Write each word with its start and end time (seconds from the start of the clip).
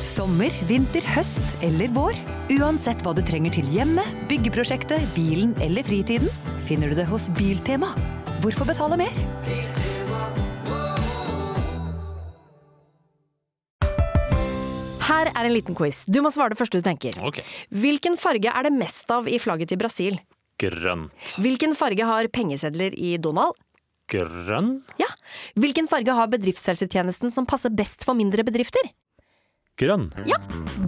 Sommer, 0.00 0.48
vinter, 0.64 1.04
høst 1.12 1.44
eller 1.60 1.90
vår. 1.92 2.16
Uansett 2.56 3.02
hva 3.04 3.12
du 3.12 3.20
trenger 3.20 3.52
til 3.52 3.66
hjemmet, 3.68 4.08
byggeprosjektet, 4.30 5.04
bilen 5.12 5.52
eller 5.60 5.84
fritiden, 5.84 6.30
finner 6.64 6.88
du 6.88 6.96
det 6.96 7.04
hos 7.10 7.26
Biltema. 7.36 7.90
Hvorfor 8.40 8.64
betale 8.64 8.96
mer? 8.96 9.12
Her 15.04 15.28
er 15.34 15.44
en 15.44 15.52
liten 15.52 15.76
quiz. 15.76 16.06
Du 16.08 16.22
må 16.24 16.32
svare 16.32 16.54
det 16.54 16.60
første 16.62 16.80
du 16.80 16.86
tenker. 16.86 17.18
Okay. 17.20 17.44
Hvilken 17.68 18.16
farge 18.16 18.48
er 18.48 18.70
det 18.70 18.72
mest 18.72 19.12
av 19.12 19.28
i 19.28 19.36
flagget 19.42 19.68
til 19.74 19.82
Brasil? 19.82 20.16
Grønt. 20.60 21.12
Hvilken 21.44 21.76
farge 21.76 22.08
har 22.08 22.30
pengesedler 22.32 22.96
i 22.96 23.18
Donald? 23.20 23.52
Grønn? 24.10 24.78
Ja. 24.96 25.12
Hvilken 25.60 25.92
farge 25.92 26.16
har 26.16 26.32
bedriftshelsetjenesten 26.32 27.36
som 27.36 27.44
passer 27.44 27.68
best 27.68 28.08
for 28.08 28.16
mindre 28.16 28.48
bedrifter? 28.48 28.88
Grønn. 29.80 30.10
Ja. 30.28 30.36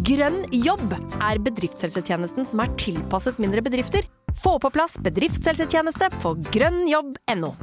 Grønn 0.04 0.42
jobb 0.52 0.92
er 0.92 1.40
bedriftshelsetjenesten 1.40 2.44
som 2.48 2.60
er 2.60 2.72
tilpasset 2.80 3.38
mindre 3.40 3.64
bedrifter. 3.64 4.04
Få 4.42 4.58
på 4.60 4.68
plass 4.72 4.98
bedriftshelsetjeneste 5.00 6.10
på 6.20 6.34
grønnjobb.no. 6.52 7.54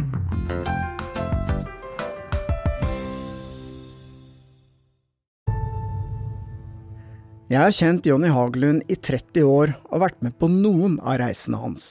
Jeg 7.50 7.58
har 7.66 7.74
kjent 7.74 8.06
Jonny 8.06 8.30
Hagelund 8.30 8.84
i 8.94 8.98
30 8.98 9.46
år 9.50 9.72
og 9.90 10.04
vært 10.04 10.20
med 10.22 10.36
på 10.38 10.50
noen 10.54 11.00
av 11.02 11.18
reisene 11.22 11.58
hans. 11.58 11.88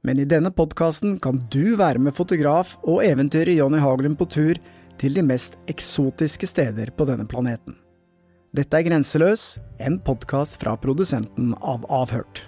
Men 0.00 0.20
i 0.20 0.28
denne 0.28 0.48
podkasten 0.54 1.18
kan 1.20 1.42
du 1.52 1.76
være 1.76 2.00
med 2.00 2.16
fotograf 2.16 2.78
og 2.84 3.02
eventyre 3.04 3.56
Jonny 3.58 3.82
Hagelund 3.84 4.16
på 4.20 4.28
tur 4.32 4.60
til 5.00 5.18
de 5.18 5.24
mest 5.24 5.60
eksotiske 5.68 6.48
steder 6.48 6.96
på 6.96 7.04
denne 7.08 7.28
planeten. 7.28 7.76
Dette 8.56 8.78
er 8.78 8.86
Grenseløs, 8.86 9.58
en 9.76 9.98
podkast 10.00 10.62
fra 10.62 10.72
produsenten 10.80 11.50
av 11.60 11.82
Avhørt. 11.92 12.46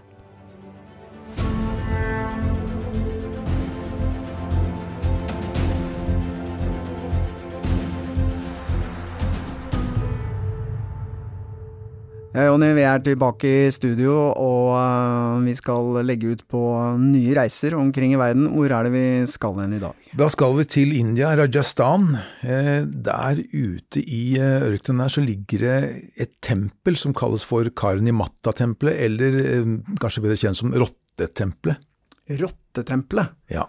Jonny, 12.30 12.68
vi 12.76 12.82
er 12.86 13.00
tilbake 13.02 13.48
i 13.66 13.70
studio, 13.74 14.12
og 14.38 14.68
øh, 14.78 15.40
vi 15.48 15.54
skal 15.58 15.96
legge 16.06 16.28
ut 16.30 16.44
på 16.46 16.60
nye 17.02 17.32
reiser 17.34 17.74
omkring 17.74 18.12
i 18.14 18.20
verden. 18.20 18.44
Hvor 18.54 18.70
er 18.70 18.86
det 18.86 18.92
vi 18.94 19.02
skal 19.26 19.58
hen 19.58 19.74
i 19.74 19.80
dag? 19.82 19.96
Da 20.14 20.28
skal 20.30 20.54
vi 20.60 20.66
til 20.70 20.94
India, 20.94 21.32
Rajasthan. 21.34 22.06
Eh, 22.46 22.84
Der 22.86 23.42
ute 23.50 23.98
i 24.04 24.36
eh, 24.38 24.62
ørkenen 24.68 25.02
der 25.02 25.10
så 25.10 25.24
ligger 25.26 25.64
det 25.66 25.76
et 26.22 26.36
tempel 26.46 26.94
som 27.02 27.16
kalles 27.18 27.42
for 27.44 27.66
Karnimatta-tempelet, 27.66 29.02
eller 29.08 29.40
eh, 29.42 29.74
kanskje 29.98 30.22
bedre 30.28 30.38
kjent 30.38 30.60
som 30.62 30.70
Rottetempelet. 30.70 31.82
Rottetempelet. 32.30 33.34
Ja. 33.50 33.66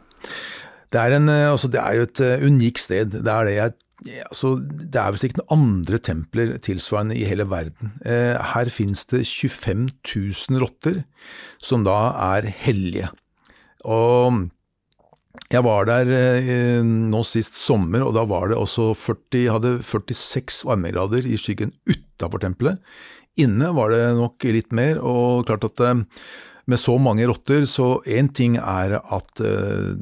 Det 0.91 0.99
er, 0.99 1.15
en, 1.15 1.29
eh, 1.31 1.47
altså 1.51 1.69
det 1.71 1.79
er 1.81 1.97
jo 1.97 2.07
et 2.09 2.21
eh, 2.25 2.45
unikt 2.45 2.83
sted. 2.83 3.15
Det 3.15 3.31
er 3.31 3.47
det 3.47 3.55
jeg 3.55 3.77
altså, 4.25 4.55
det 4.61 4.97
er 4.97 5.13
visst 5.13 5.27
ikke 5.27 5.41
noen 5.41 5.57
andre 5.57 5.99
templer 6.01 6.55
tilsvarende 6.63 7.17
i 7.17 7.27
hele 7.29 7.45
verden. 7.49 7.93
Eh, 8.05 8.35
her 8.53 8.71
finnes 8.73 9.05
det 9.11 9.23
25 9.27 9.87
000 10.01 10.63
rotter, 10.63 11.03
som 11.61 11.85
da 11.87 11.99
er 12.33 12.49
hellige. 12.63 13.11
Og 13.85 14.49
jeg 15.51 15.63
var 15.65 15.87
der 15.89 16.11
eh, 16.11 16.81
nå 16.83 17.23
sist 17.27 17.57
sommer, 17.59 18.05
og 18.05 18.15
da 18.17 18.25
var 18.27 18.51
det 18.51 18.59
også 18.59 18.91
40, 18.97 19.47
hadde 19.55 19.73
46 19.85 20.63
varmegrader 20.67 21.27
i 21.27 21.39
skyggen 21.39 21.75
utafor 21.89 22.43
tempelet. 22.43 22.81
Inne 23.39 23.69
var 23.75 23.93
det 23.93 24.03
nok 24.17 24.43
litt 24.51 24.73
mer, 24.75 24.99
og 24.99 25.45
klart 25.47 25.67
at 25.69 25.85
eh, 25.87 26.03
med 26.69 26.79
så 26.79 26.97
mange 27.01 27.25
rotter, 27.29 27.65
så 27.69 27.95
én 28.05 28.29
ting 28.37 28.57
er 28.59 28.97
at 29.01 29.41
eh, 29.41 29.95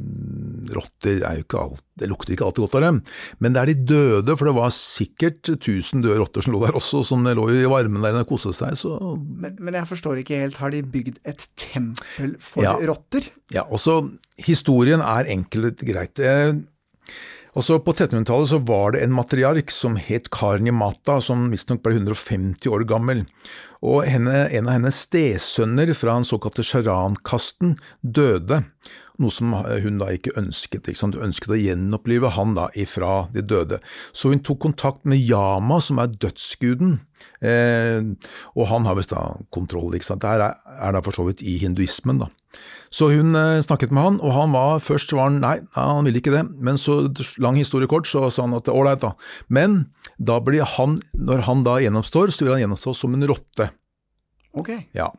rotter 0.75 1.21
er 1.23 1.43
alt, 1.59 1.83
det 1.99 2.07
lukter 2.11 2.33
ikke 2.35 2.45
alltid 2.47 2.63
godt 2.65 2.75
av 2.79 2.83
dem, 2.85 2.99
men 3.43 3.55
det 3.55 3.61
er 3.61 3.71
de 3.71 3.77
døde, 3.93 4.35
for 4.39 4.47
det 4.49 4.55
var 4.57 4.73
sikkert 4.75 5.49
1000 5.55 6.03
døde 6.05 6.19
rotter 6.21 6.45
som 6.45 6.53
lå 6.55 6.61
der 6.65 6.77
også, 6.79 7.01
som 7.07 7.23
lå 7.27 7.47
i 7.55 7.65
varmen 7.69 8.03
der 8.05 8.21
og 8.21 8.29
koste 8.31 8.53
seg, 8.55 8.75
så 8.79 8.97
Men, 9.19 9.57
men 9.59 9.73
jeg 9.79 9.87
forstår 9.89 10.21
ikke 10.23 10.39
helt, 10.43 10.59
har 10.61 10.71
de 10.75 10.83
bygd 10.83 11.19
et 11.27 11.47
tempel 11.59 12.35
for 12.43 12.63
Ja. 12.63 12.75
rotter? 12.89 13.29
Ja, 13.55 13.63
også 13.67 14.01
historien 14.45 15.01
er 15.03 15.27
enkel 15.31 15.71
og 15.71 15.83
greit. 15.87 16.19
Eh, 16.19 16.53
Også 17.57 17.79
på 17.81 17.95
1300-tallet 17.95 18.51
så 18.51 18.59
var 18.61 18.93
det 18.93 19.01
en 19.01 19.15
matriark 19.15 19.71
som 19.73 19.95
het 19.97 20.29
Karni 20.33 20.73
Mata, 20.75 21.17
som 21.23 21.47
visstnok 21.49 21.81
ble 21.85 21.95
150 21.97 22.69
år 22.69 22.85
gammel. 22.89 23.23
Og 23.81 24.03
henne, 24.05 24.45
en 24.53 24.69
av 24.69 24.75
hennes 24.77 25.03
stesønner 25.07 25.93
fra 25.97 26.17
den 26.19 26.27
såkalte 26.29 26.65
Sharan-kasten 26.67 27.77
døde, 28.03 28.61
noe 29.19 29.33
som 29.33 29.53
hun 29.53 29.99
da 30.01 30.09
ikke 30.15 30.35
ønsket. 30.39 30.87
Ikke? 30.87 31.01
Hun 31.05 31.29
ønsket 31.29 31.53
å 31.53 31.59
gjenopplive 31.59 32.33
han 32.35 32.55
da 32.57 32.69
ifra 32.79 33.27
de 33.33 33.43
døde. 33.45 33.81
Så 34.13 34.33
hun 34.33 34.43
tok 34.45 34.61
kontakt 34.63 35.05
med 35.09 35.21
Yama, 35.21 35.79
som 35.83 36.01
er 36.01 36.11
dødsguden, 36.11 36.99
eh, 37.45 38.01
og 38.55 38.69
han 38.71 38.87
har 38.87 38.97
visst 38.99 39.13
da 39.15 39.23
kontroll. 39.55 39.93
Ikke 39.95 40.09
sant? 40.11 40.23
Det 40.23 40.31
her 40.31 40.45
er, 40.49 40.91
da 40.95 41.03
for 41.05 41.15
så 41.15 41.27
vidt 41.27 41.43
i 41.43 41.57
hinduismen, 41.61 42.23
da. 42.23 42.29
Så 42.89 43.11
hun 43.13 43.35
eh, 43.37 43.59
snakket 43.61 43.93
med 43.93 44.05
han, 44.05 44.21
og 44.25 44.33
han 44.33 44.55
var 44.55 44.81
først 44.81 45.13
var 45.13 45.29
han, 45.29 45.41
nei, 45.43 45.59
han 45.75 46.07
ville 46.07 46.21
ikke 46.21 46.33
det, 46.33 46.45
men 46.57 46.79
så 46.81 47.03
lang 47.37 47.59
historie 47.59 47.89
kort, 47.89 48.09
så 48.09 48.27
sa 48.33 48.47
han 48.47 48.57
at 48.57 48.71
ålreit 48.71 49.03
da. 49.03 49.13
Men 49.47 49.83
da 50.17 50.39
blir 50.43 50.65
han, 50.77 50.97
når 51.13 51.45
han 51.47 51.67
da 51.67 51.77
gjennomstår, 51.83 52.33
så 52.33 52.47
vil 52.47 52.57
han 52.57 52.65
gjennomstå 52.65 52.95
som 52.97 53.13
en 53.13 53.29
rotte. 53.29 53.69
Ok. 54.57 54.71
Ja, 54.97 55.11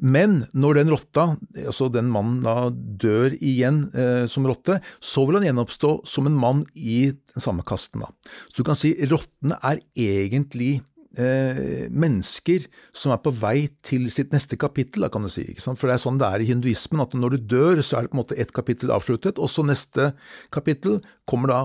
Men 0.00 0.42
når 0.52 0.80
den 0.80 0.90
rotta, 0.92 1.28
altså 1.56 1.88
den 1.92 2.10
mannen 2.12 2.42
da 2.44 2.68
dør 2.70 3.32
igjen 3.40 3.86
eh, 3.96 4.24
som 4.30 4.44
rotte, 4.48 4.80
så 5.00 5.24
vil 5.24 5.40
han 5.40 5.46
gjenoppstå 5.48 5.94
som 6.08 6.28
en 6.28 6.36
mann 6.36 6.64
i 6.74 7.14
den 7.14 7.44
samme 7.44 7.64
kasten. 7.66 8.04
da. 8.04 8.34
Så 8.50 8.60
du 8.60 8.68
kan 8.68 8.78
si 8.78 8.92
rottene 9.08 9.56
er 9.64 9.80
egentlig 9.96 10.82
eh, 11.18 11.86
mennesker 11.90 12.66
som 12.94 13.14
er 13.14 13.20
på 13.24 13.32
vei 13.34 13.68
til 13.84 14.06
sitt 14.12 14.34
neste 14.34 14.58
kapittel, 14.60 15.06
da, 15.06 15.10
kan 15.12 15.24
du 15.24 15.32
si. 15.32 15.46
For 15.62 15.88
det 15.88 15.96
er 15.96 16.02
sånn 16.02 16.20
det 16.20 16.28
er 16.28 16.44
i 16.44 16.48
hinduismen, 16.48 17.02
at 17.04 17.14
når 17.18 17.36
du 17.36 17.54
dør, 17.54 17.82
så 17.82 17.98
er 17.98 18.06
det 18.06 18.12
på 18.12 18.18
en 18.18 18.22
måte 18.22 18.38
ett 18.40 18.52
kapittel 18.56 18.92
avsluttet, 18.94 19.40
og 19.40 19.50
så 19.52 19.64
neste 19.66 20.12
kapittel 20.54 21.00
kommer 21.30 21.52
da 21.52 21.60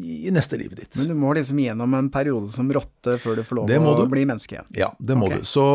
i 0.00 0.32
neste 0.34 0.58
livet 0.60 0.84
ditt. 0.84 1.02
Men 1.02 1.12
du 1.12 1.18
må 1.26 1.34
liksom 1.36 1.60
gjennom 1.60 1.98
en 1.98 2.12
periode 2.14 2.52
som 2.54 2.70
rotte 2.72 3.18
før 3.22 3.40
du 3.40 3.44
får 3.46 3.60
lov 3.60 3.74
til 3.74 3.90
å 3.92 4.08
bli 4.10 4.24
menneske 4.32 4.58
igjen. 4.58 4.72
Ja, 4.78 4.94
det 4.98 5.18
må 5.18 5.28
okay. 5.28 5.44
du. 5.44 5.48
Så, 5.48 5.66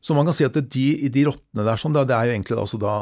så 0.00 0.14
man 0.16 0.28
kan 0.28 0.34
si 0.36 0.44
at 0.46 0.54
de, 0.58 0.86
de 1.12 1.24
rottene 1.28 1.64
der, 1.66 1.80
sånn, 1.80 1.96
det 1.96 2.14
er 2.14 2.28
jo 2.30 2.36
egentlig 2.36 2.58
da, 2.58 2.66
da, 2.84 2.98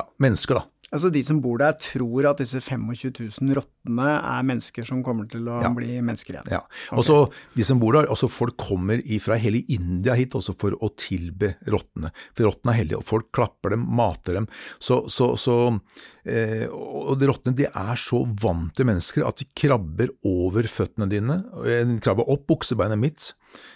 ja, 0.00 0.06
mennesker, 0.22 0.60
da. 0.62 0.68
Altså 0.94 1.08
De 1.10 1.24
som 1.26 1.40
bor 1.42 1.58
der, 1.58 1.72
tror 1.80 2.26
at 2.30 2.38
disse 2.38 2.60
25 2.62 3.10
000 3.42 3.54
rottene 3.56 4.04
er 4.14 4.44
mennesker 4.46 4.84
som 4.86 5.00
kommer 5.02 5.26
til 5.26 5.48
å 5.50 5.56
Ja. 5.64 5.70
bli 5.74 5.96
mennesker 5.98 6.36
igjen. 6.36 6.50
Ja. 6.52 6.60
Og 6.94 7.02
så 7.02 7.16
de 7.56 7.64
som 7.66 7.80
bor 7.82 7.96
der, 7.96 8.06
altså 8.06 8.28
folk 8.30 8.54
kommer 8.62 9.02
fra 9.24 9.34
hele 9.42 9.64
India 9.74 10.14
hit 10.14 10.36
også 10.38 10.54
for 10.54 10.76
å 10.78 10.92
tilbe 10.94 11.56
rottene. 11.66 12.12
For 12.36 12.46
rottene 12.46 12.70
er 12.76 12.78
hellige, 12.84 13.00
og 13.02 13.08
folk 13.10 13.32
klapper 13.34 13.74
dem, 13.74 13.88
mater 13.90 14.38
dem. 14.38 14.46
Så, 14.78 15.00
så, 15.10 15.32
så 15.40 15.56
eh, 16.30 16.68
Og 16.70 17.18
de 17.18 17.26
rottene 17.32 17.56
de 17.58 17.66
er 17.66 17.98
så 17.98 18.22
vant 18.44 18.70
til 18.78 18.86
mennesker 18.86 19.26
at 19.26 19.42
de 19.42 19.48
krabber 19.58 20.14
over 20.30 20.62
føttene 20.70 21.10
dine. 21.10 21.40
Eh, 21.66 21.82
De 21.90 21.98
krabber 22.04 22.28
opp 22.30 22.46
buksebeinet 22.46 23.00
mitt. 23.02 23.32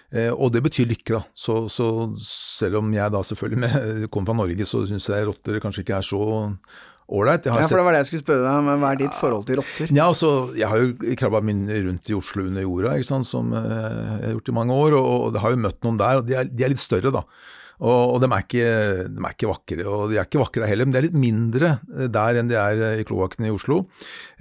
Eh, 0.09 0.31
og 0.33 0.53
det 0.55 0.63
betyr 0.65 0.89
lykke, 0.89 1.19
da. 1.19 1.23
Så, 1.37 1.67
så 1.73 1.89
selv 2.23 2.81
om 2.83 2.93
jeg 2.95 3.15
da 3.15 3.25
selvfølgelig 3.31 3.65
med, 3.65 4.07
kommer 4.13 4.33
fra 4.33 4.39
Norge, 4.43 4.69
så 4.69 4.85
syns 4.89 5.11
jeg 5.13 5.29
rotter 5.29 5.61
kanskje 5.65 5.85
ikke 5.85 5.99
er 5.99 6.07
så 6.07 6.23
ålreit. 7.09 7.49
Ja, 7.49 7.57
for 7.65 7.81
det 7.81 7.85
var 7.87 7.97
det 7.97 8.03
jeg 8.03 8.11
skulle 8.11 8.25
spørre 8.25 8.45
deg 8.45 8.63
om. 8.63 8.73
Hva 8.83 8.93
er 8.93 9.03
ditt 9.03 9.19
forhold 9.19 9.47
til 9.49 9.61
rotter? 9.63 9.93
ja, 9.93 10.09
altså, 10.09 10.33
jeg 10.59 10.69
har 10.69 10.83
jo 10.83 11.15
krabba 11.21 11.43
min 11.45 11.63
rundt 11.69 12.11
i 12.11 12.17
Oslo 12.17 12.49
under 12.49 12.67
jorda, 12.67 12.97
ikke 12.97 13.11
sant, 13.11 13.29
som 13.29 13.55
eh, 13.57 13.63
jeg 13.69 14.27
har 14.27 14.35
gjort 14.37 14.53
i 14.53 14.59
mange 14.61 14.81
år, 14.87 14.99
og, 14.99 15.15
og 15.29 15.41
har 15.45 15.55
jo 15.55 15.63
møtt 15.69 15.81
noen 15.87 16.01
der, 16.01 16.21
og 16.21 16.29
de 16.29 16.37
er, 16.41 16.51
de 16.53 16.67
er 16.67 16.75
litt 16.75 16.85
større, 16.85 17.15
da. 17.15 17.25
Og, 17.79 18.17
og 18.17 18.23
de, 18.23 18.27
er 18.35 18.43
ikke, 18.43 18.69
de 19.15 19.23
er 19.23 19.35
ikke 19.37 19.51
vakre, 19.53 19.85
og 19.87 20.09
de 20.11 20.19
er 20.19 20.27
ikke 20.27 20.43
vakre 20.43 20.69
heller, 20.69 20.89
men 20.89 20.97
de 20.97 21.01
er 21.01 21.09
litt 21.09 21.19
mindre 21.19 21.75
eh, 21.95 22.09
der 22.13 22.41
enn 22.41 22.51
de 22.51 22.59
er 22.61 23.01
i 23.01 23.09
kloakkene 23.09 23.51
i 23.51 23.55
Oslo. 23.55 23.85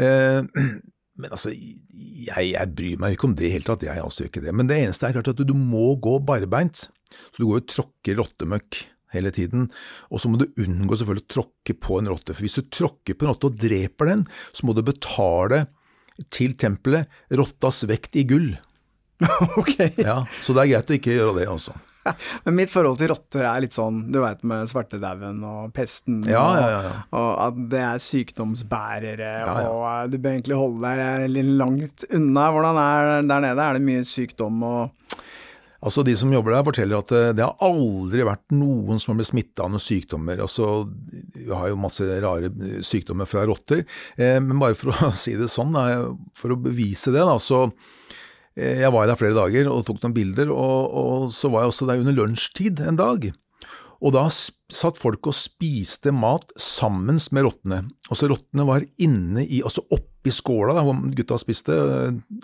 Eh, 0.02 0.42
men 1.18 1.34
altså, 1.34 1.52
jeg, 1.52 2.52
jeg 2.52 2.74
bryr 2.78 3.00
meg 3.02 3.16
ikke 3.16 3.30
om 3.30 3.34
det 3.38 3.48
i 3.48 3.54
hele 3.56 3.66
tatt, 3.66 3.86
jeg 3.88 4.04
også 4.04 4.24
gjør 4.26 4.32
ikke 4.32 4.44
det. 4.46 4.54
Men 4.60 4.70
det 4.70 4.78
eneste 4.84 5.08
er 5.08 5.18
klart 5.18 5.32
at 5.32 5.40
du, 5.40 5.48
du 5.50 5.56
må 5.58 5.96
gå 6.02 6.18
barbeint, 6.26 6.88
så 6.88 7.42
du 7.42 7.48
går 7.48 7.64
og 7.64 7.72
tråkker 7.74 8.20
rottemøkk 8.22 8.84
hele 9.16 9.32
tiden, 9.32 9.70
og 10.12 10.22
så 10.22 10.30
må 10.30 10.40
du 10.42 10.46
unngå 10.60 10.98
selvfølgelig 11.00 11.26
å 11.26 11.34
tråkke 11.38 11.76
på 11.80 12.00
en 12.02 12.12
rotte, 12.12 12.36
for 12.36 12.44
hvis 12.44 12.58
du 12.60 12.68
tråkker 12.68 13.16
på 13.16 13.26
en 13.26 13.32
rotte 13.32 13.50
og 13.50 13.60
dreper 13.60 14.12
den, 14.12 14.26
så 14.52 14.68
må 14.68 14.76
du 14.76 14.84
betale 14.86 15.66
til 16.34 16.58
tempelet 16.60 17.08
rottas 17.40 17.84
vekt 17.90 18.18
i 18.20 18.26
gull. 18.28 18.52
ok. 19.62 19.76
Ja, 19.98 20.22
så 20.44 20.54
det 20.54 20.66
er 20.66 20.74
greit 20.76 20.92
å 20.92 20.98
ikke 20.98 21.16
gjøre 21.16 21.38
det, 21.40 21.48
altså. 21.50 21.78
Men 22.46 22.58
mitt 22.60 22.74
forhold 22.74 23.00
til 23.02 23.12
rotter 23.12 23.46
er 23.48 23.64
litt 23.64 23.78
sånn, 23.78 24.04
du 24.14 24.20
veit 24.24 24.44
med 24.48 24.70
svartedauden 24.72 25.40
og 25.48 25.72
pesten, 25.76 26.22
Ja, 26.28 26.46
ja, 26.58 26.68
ja. 26.76 26.94
Og, 27.12 27.32
at 27.48 27.62
det 27.72 27.84
er 27.84 28.04
sykdomsbærere, 28.04 29.32
og 29.68 29.82
eh, 29.92 30.04
du 30.12 30.20
bør 30.20 30.36
egentlig 30.36 30.60
holde 30.60 30.94
deg 30.98 31.32
litt 31.34 31.54
langt 31.62 32.08
unna. 32.10 32.50
Hvordan 32.56 32.82
er 32.84 33.10
det 33.10 33.18
der 33.32 33.48
nede? 33.48 33.68
Er 33.68 33.80
det 33.80 33.88
mye 33.88 34.06
sykdom 34.08 34.64
og 34.68 35.18
Altså 35.78 36.02
De 36.02 36.16
som 36.18 36.32
jobber 36.34 36.56
der, 36.56 36.66
forteller 36.66 37.04
at 37.04 37.12
det, 37.14 37.24
det 37.38 37.46
har 37.46 37.68
aldri 37.68 38.24
vært 38.26 38.56
noen 38.58 38.98
som 38.98 39.12
har 39.14 39.20
blitt 39.20 39.30
smitta 39.30 39.68
av 39.68 39.70
noen 39.74 39.84
sykdommer. 39.84 40.42
Altså, 40.42 40.88
Vi 41.36 41.52
har 41.52 41.70
jo 41.70 41.78
masse 41.78 42.08
rare 42.24 42.50
sykdommer 42.86 43.30
fra 43.30 43.46
rotter, 43.46 43.84
eh, 44.18 44.40
men 44.42 44.58
bare 44.58 44.78
for 44.78 44.90
å 44.90 45.12
si 45.24 45.36
det 45.38 45.52
sånn, 45.54 45.78
for 46.38 46.56
å 46.56 46.60
bevise 46.60 47.14
det, 47.14 47.22
da, 47.22 47.38
så 47.38 47.68
eh, 47.68 47.94
Jeg 48.58 48.90
var 48.94 49.06
der 49.06 49.20
flere 49.20 49.38
dager 49.38 49.68
og 49.70 49.84
tok 49.86 50.00
noen 50.02 50.16
bilder, 50.16 50.50
og, 50.54 50.94
og 50.98 51.28
så 51.34 51.52
var 51.54 51.64
jeg 51.66 51.74
også 51.74 51.90
der 51.90 52.02
under 52.02 52.16
lunsjtid 52.18 52.82
en 52.82 52.98
dag. 52.98 53.30
Og 53.98 54.14
da 54.14 54.28
satt 54.30 55.00
folk 55.00 55.30
og 55.30 55.36
spiste 55.36 56.12
mat 56.14 56.52
sammen 56.62 57.18
med 57.34 57.48
rottene. 57.48 57.80
så 58.12 58.30
Rottene 58.30 58.66
var 58.68 58.86
inne 59.02 59.46
i, 59.46 59.64
altså 59.66 59.86
oppi 59.94 60.34
skåla 60.34 60.76
da, 60.78 60.84
hvor 60.86 61.00
gutta 61.18 61.40
spiste, 61.42 61.78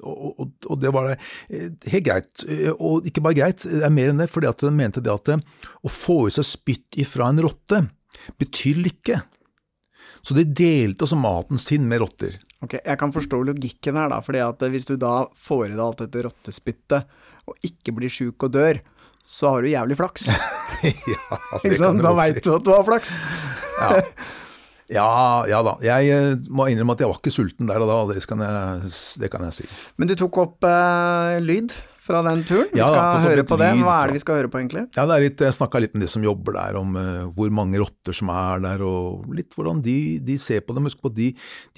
og, 0.01 0.23
og, 0.31 0.47
og, 0.65 0.79
det 0.81 0.93
var 0.95 1.11
eh, 1.13 1.69
helt 1.93 2.07
greit. 2.07 2.45
Og 2.79 3.05
ikke 3.09 3.21
bare 3.25 3.37
greit, 3.37 3.67
det 3.69 3.83
er 3.85 3.93
mer 3.93 4.13
enn 4.13 4.23
det, 4.23 4.31
fordi 4.33 4.49
at 4.49 4.65
de 4.65 4.73
mente 4.73 5.03
det 5.03 5.13
at 5.13 5.35
å 5.35 5.91
få 5.91 6.23
i 6.29 6.33
seg 6.33 6.47
spytt 6.47 7.01
ifra 7.03 7.29
en 7.29 7.43
rotte 7.45 7.83
betyr 8.39 8.81
lykke. 8.81 9.21
Så 10.23 10.35
de 10.37 10.45
delte 10.47 11.03
altså 11.03 11.19
maten 11.19 11.59
sin 11.61 11.85
med 11.89 12.01
rotter. 12.01 12.39
Ok, 12.63 12.77
Jeg 12.79 12.99
kan 12.99 13.11
forstå 13.11 13.41
logikken 13.43 13.97
her, 13.99 14.09
da. 14.13 14.21
fordi 14.23 14.39
at 14.43 14.61
hvis 14.71 14.87
du 14.87 14.95
da 14.99 15.25
får 15.35 15.67
i 15.67 15.75
deg 15.75 15.83
alt 15.83 16.03
dette 16.05 16.23
rottespyttet, 16.27 17.09
og 17.43 17.57
ikke 17.67 17.95
blir 17.97 18.11
sjuk 18.11 18.45
og 18.47 18.53
dør, 18.55 18.79
så 19.27 19.51
har 19.51 19.63
du 19.63 19.71
jævlig 19.71 19.97
flaks. 19.99 20.27
ja, 21.13 21.39
det 21.63 21.77
kan 21.79 21.99
du 21.99 22.03
Da 22.03 22.13
veit 22.15 22.39
du 22.43 22.53
at 22.55 22.63
du 22.63 22.71
har 22.71 22.85
flaks. 22.87 23.11
ja. 23.79 23.89
ja. 24.91 25.07
ja, 25.51 25.61
da. 25.65 25.75
Jeg 25.83 26.11
eh, 26.11 26.35
må 26.51 26.67
innrømme 26.71 26.95
at 26.95 27.03
jeg 27.03 27.11
var 27.11 27.19
ikke 27.19 27.35
sulten 27.35 27.71
der 27.71 27.83
og 27.83 27.91
da, 27.91 27.97
det 28.13 28.23
kan 28.27 28.43
jeg, 28.43 28.93
det 29.23 29.31
kan 29.31 29.47
jeg 29.47 29.57
si. 29.59 29.67
Men 29.99 30.11
du 30.11 30.15
tok 30.19 30.39
opp 30.43 30.67
eh, 30.67 31.39
lyd 31.43 31.75
fra 32.03 32.19
den 32.25 32.41
turen. 32.43 32.67
Vi 32.73 32.79
Ja, 32.81 32.87
skal 32.91 32.99
da, 32.99 33.21
høre 33.23 33.43
på 33.47 33.57
det. 33.61 33.69
Hva 33.79 33.95
er 34.03 34.11
det 34.11 34.17
vi 34.17 34.21
skal 34.23 34.39
høre 34.41 34.49
på, 34.51 34.59
egentlig? 34.59 34.83
Ja, 34.97 35.05
det 35.07 35.15
er 35.15 35.23
litt, 35.23 35.43
Jeg 35.45 35.55
snakka 35.55 35.79
litt 35.79 35.93
med 35.95 36.03
de 36.03 36.09
som 36.11 36.25
jobber 36.25 36.57
der, 36.57 36.75
om 36.79 36.97
uh, 36.99 37.31
hvor 37.37 37.53
mange 37.55 37.79
rotter 37.79 38.15
som 38.17 38.31
er 38.33 38.59
der, 38.65 38.83
og 38.83 39.29
litt 39.37 39.55
hvordan 39.55 39.79
de, 39.85 39.95
de 40.19 40.37
ser 40.41 40.65
på 40.67 40.75
dem. 40.75 40.89
Husk 40.89 40.99
på 41.03 41.13
at 41.13 41.17
de, 41.19 41.29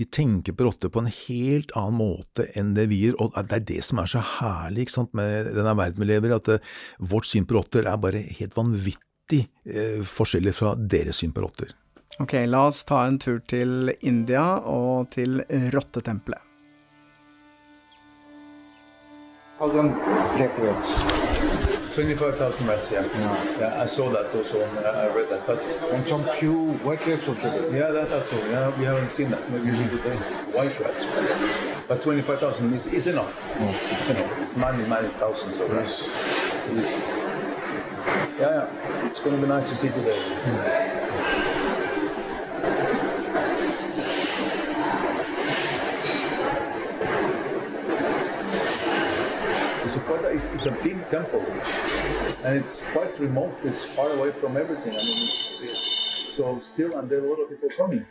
de 0.01 0.07
tenker 0.09 0.57
på 0.57 0.65
rotter 0.65 0.89
på 0.89 1.03
en 1.03 1.11
helt 1.13 1.73
annen 1.77 1.99
måte 2.01 2.47
enn 2.57 2.73
det 2.77 2.87
vi 2.89 3.03
gjør, 3.05 3.19
og 3.21 3.37
det 3.37 3.59
er 3.59 3.65
det 3.69 3.81
som 3.85 4.01
er 4.01 4.09
så 4.11 4.23
herlig 4.39 4.87
ikke 4.87 4.97
sant, 4.97 5.13
med 5.17 5.51
denne 5.53 5.75
verden 5.77 6.01
vi 6.01 6.09
lever 6.09 6.33
i, 6.33 6.37
at 6.39 6.53
uh, 6.57 6.75
vårt 7.13 7.29
syn 7.29 7.45
på 7.45 7.59
rotter 7.59 7.85
er 7.85 8.01
bare 8.01 8.23
helt 8.39 8.57
vanvittig 8.57 9.45
uh, 9.69 10.01
forskjellig 10.09 10.55
fra 10.57 10.73
deres 10.79 11.21
syn 11.21 11.35
på 11.35 11.45
rotter. 11.45 11.75
Ok, 12.23 12.33
la 12.47 12.65
oss 12.69 12.85
ta 12.87 13.03
en 13.05 13.17
tur 13.19 13.41
til 13.43 13.91
India 14.07 14.61
og 14.71 15.09
til 15.13 15.41
rottetempelet. 15.75 16.54
Thousand 19.57 19.93
black 19.93 20.57
rats 20.59 21.35
25,000 21.95 22.67
rats, 22.67 22.91
yeah. 22.91 23.07
yeah. 23.57 23.81
I 23.81 23.85
saw 23.85 24.09
that 24.09 24.35
also, 24.35 24.59
I 24.61 25.15
read 25.15 25.29
that. 25.29 25.47
But 25.47 25.63
and 25.93 26.05
some 26.05 26.25
few 26.25 26.73
white 26.83 27.05
rats 27.07 27.29
also. 27.29 27.69
yeah, 27.71 27.89
that 27.89 28.11
I 28.11 28.19
saw. 28.19 28.35
Yeah, 28.51 28.77
we 28.77 28.83
haven't 28.83 29.07
seen 29.07 29.29
that. 29.29 29.49
Maybe 29.49 29.73
see 29.73 29.87
today. 29.87 30.17
White 30.51 30.77
rats. 30.81 31.05
But 31.87 32.01
25,000 32.01 32.73
is, 32.73 32.87
is 32.87 33.07
enough. 33.07 33.49
It's 33.61 34.09
enough. 34.09 34.41
It's 34.41 34.57
many, 34.57 34.85
many 34.89 35.07
thousands 35.07 35.57
of 35.57 35.71
rats. 35.71 36.03
It's, 36.71 36.99
it's, 36.99 37.19
yeah, 38.41 38.67
yeah. 38.67 39.07
It's 39.07 39.21
going 39.21 39.37
to 39.37 39.41
be 39.41 39.47
nice 39.47 39.69
to 39.69 39.75
see 39.77 39.87
today. 39.87 40.09
It's 40.09 40.94
a 50.67 50.73
big 50.83 50.97
temple, 51.09 51.43
and 52.45 52.57
it's 52.57 52.81
quite 52.93 53.19
remote. 53.19 53.53
It's 53.63 53.83
far 53.83 54.09
away 54.17 54.31
from 54.31 54.57
everything. 54.57 54.93
I 54.93 55.03
mean, 55.03 55.27
so 56.29 56.59
still, 56.59 56.97
and 56.97 57.09
there 57.09 57.19
are 57.21 57.25
a 57.25 57.29
lot 57.29 57.39
of 57.39 57.49
people 57.49 57.69
coming. 57.77 58.05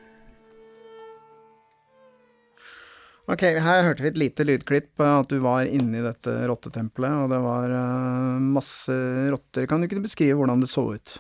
Ok, 3.24 3.40
her 3.40 3.84
hørte 3.86 4.04
vi 4.04 4.10
et 4.10 4.18
lite 4.20 4.44
lydklipp 4.44 5.00
at 5.00 5.30
du 5.32 5.38
var 5.40 5.64
inne 5.64 5.96
i 5.96 6.04
dette 6.04 6.32
rottetempelet, 6.50 7.22
og 7.24 7.30
det 7.32 7.38
var 7.40 7.72
eh, 7.72 8.42
masse 8.56 8.96
rotter. 9.32 9.64
Kan 9.66 9.80
du 9.80 9.88
ikke 9.88 10.04
beskrive 10.04 10.36
hvordan 10.36 10.60
det 10.60 10.68
så 10.68 10.84
ut? 10.92 11.14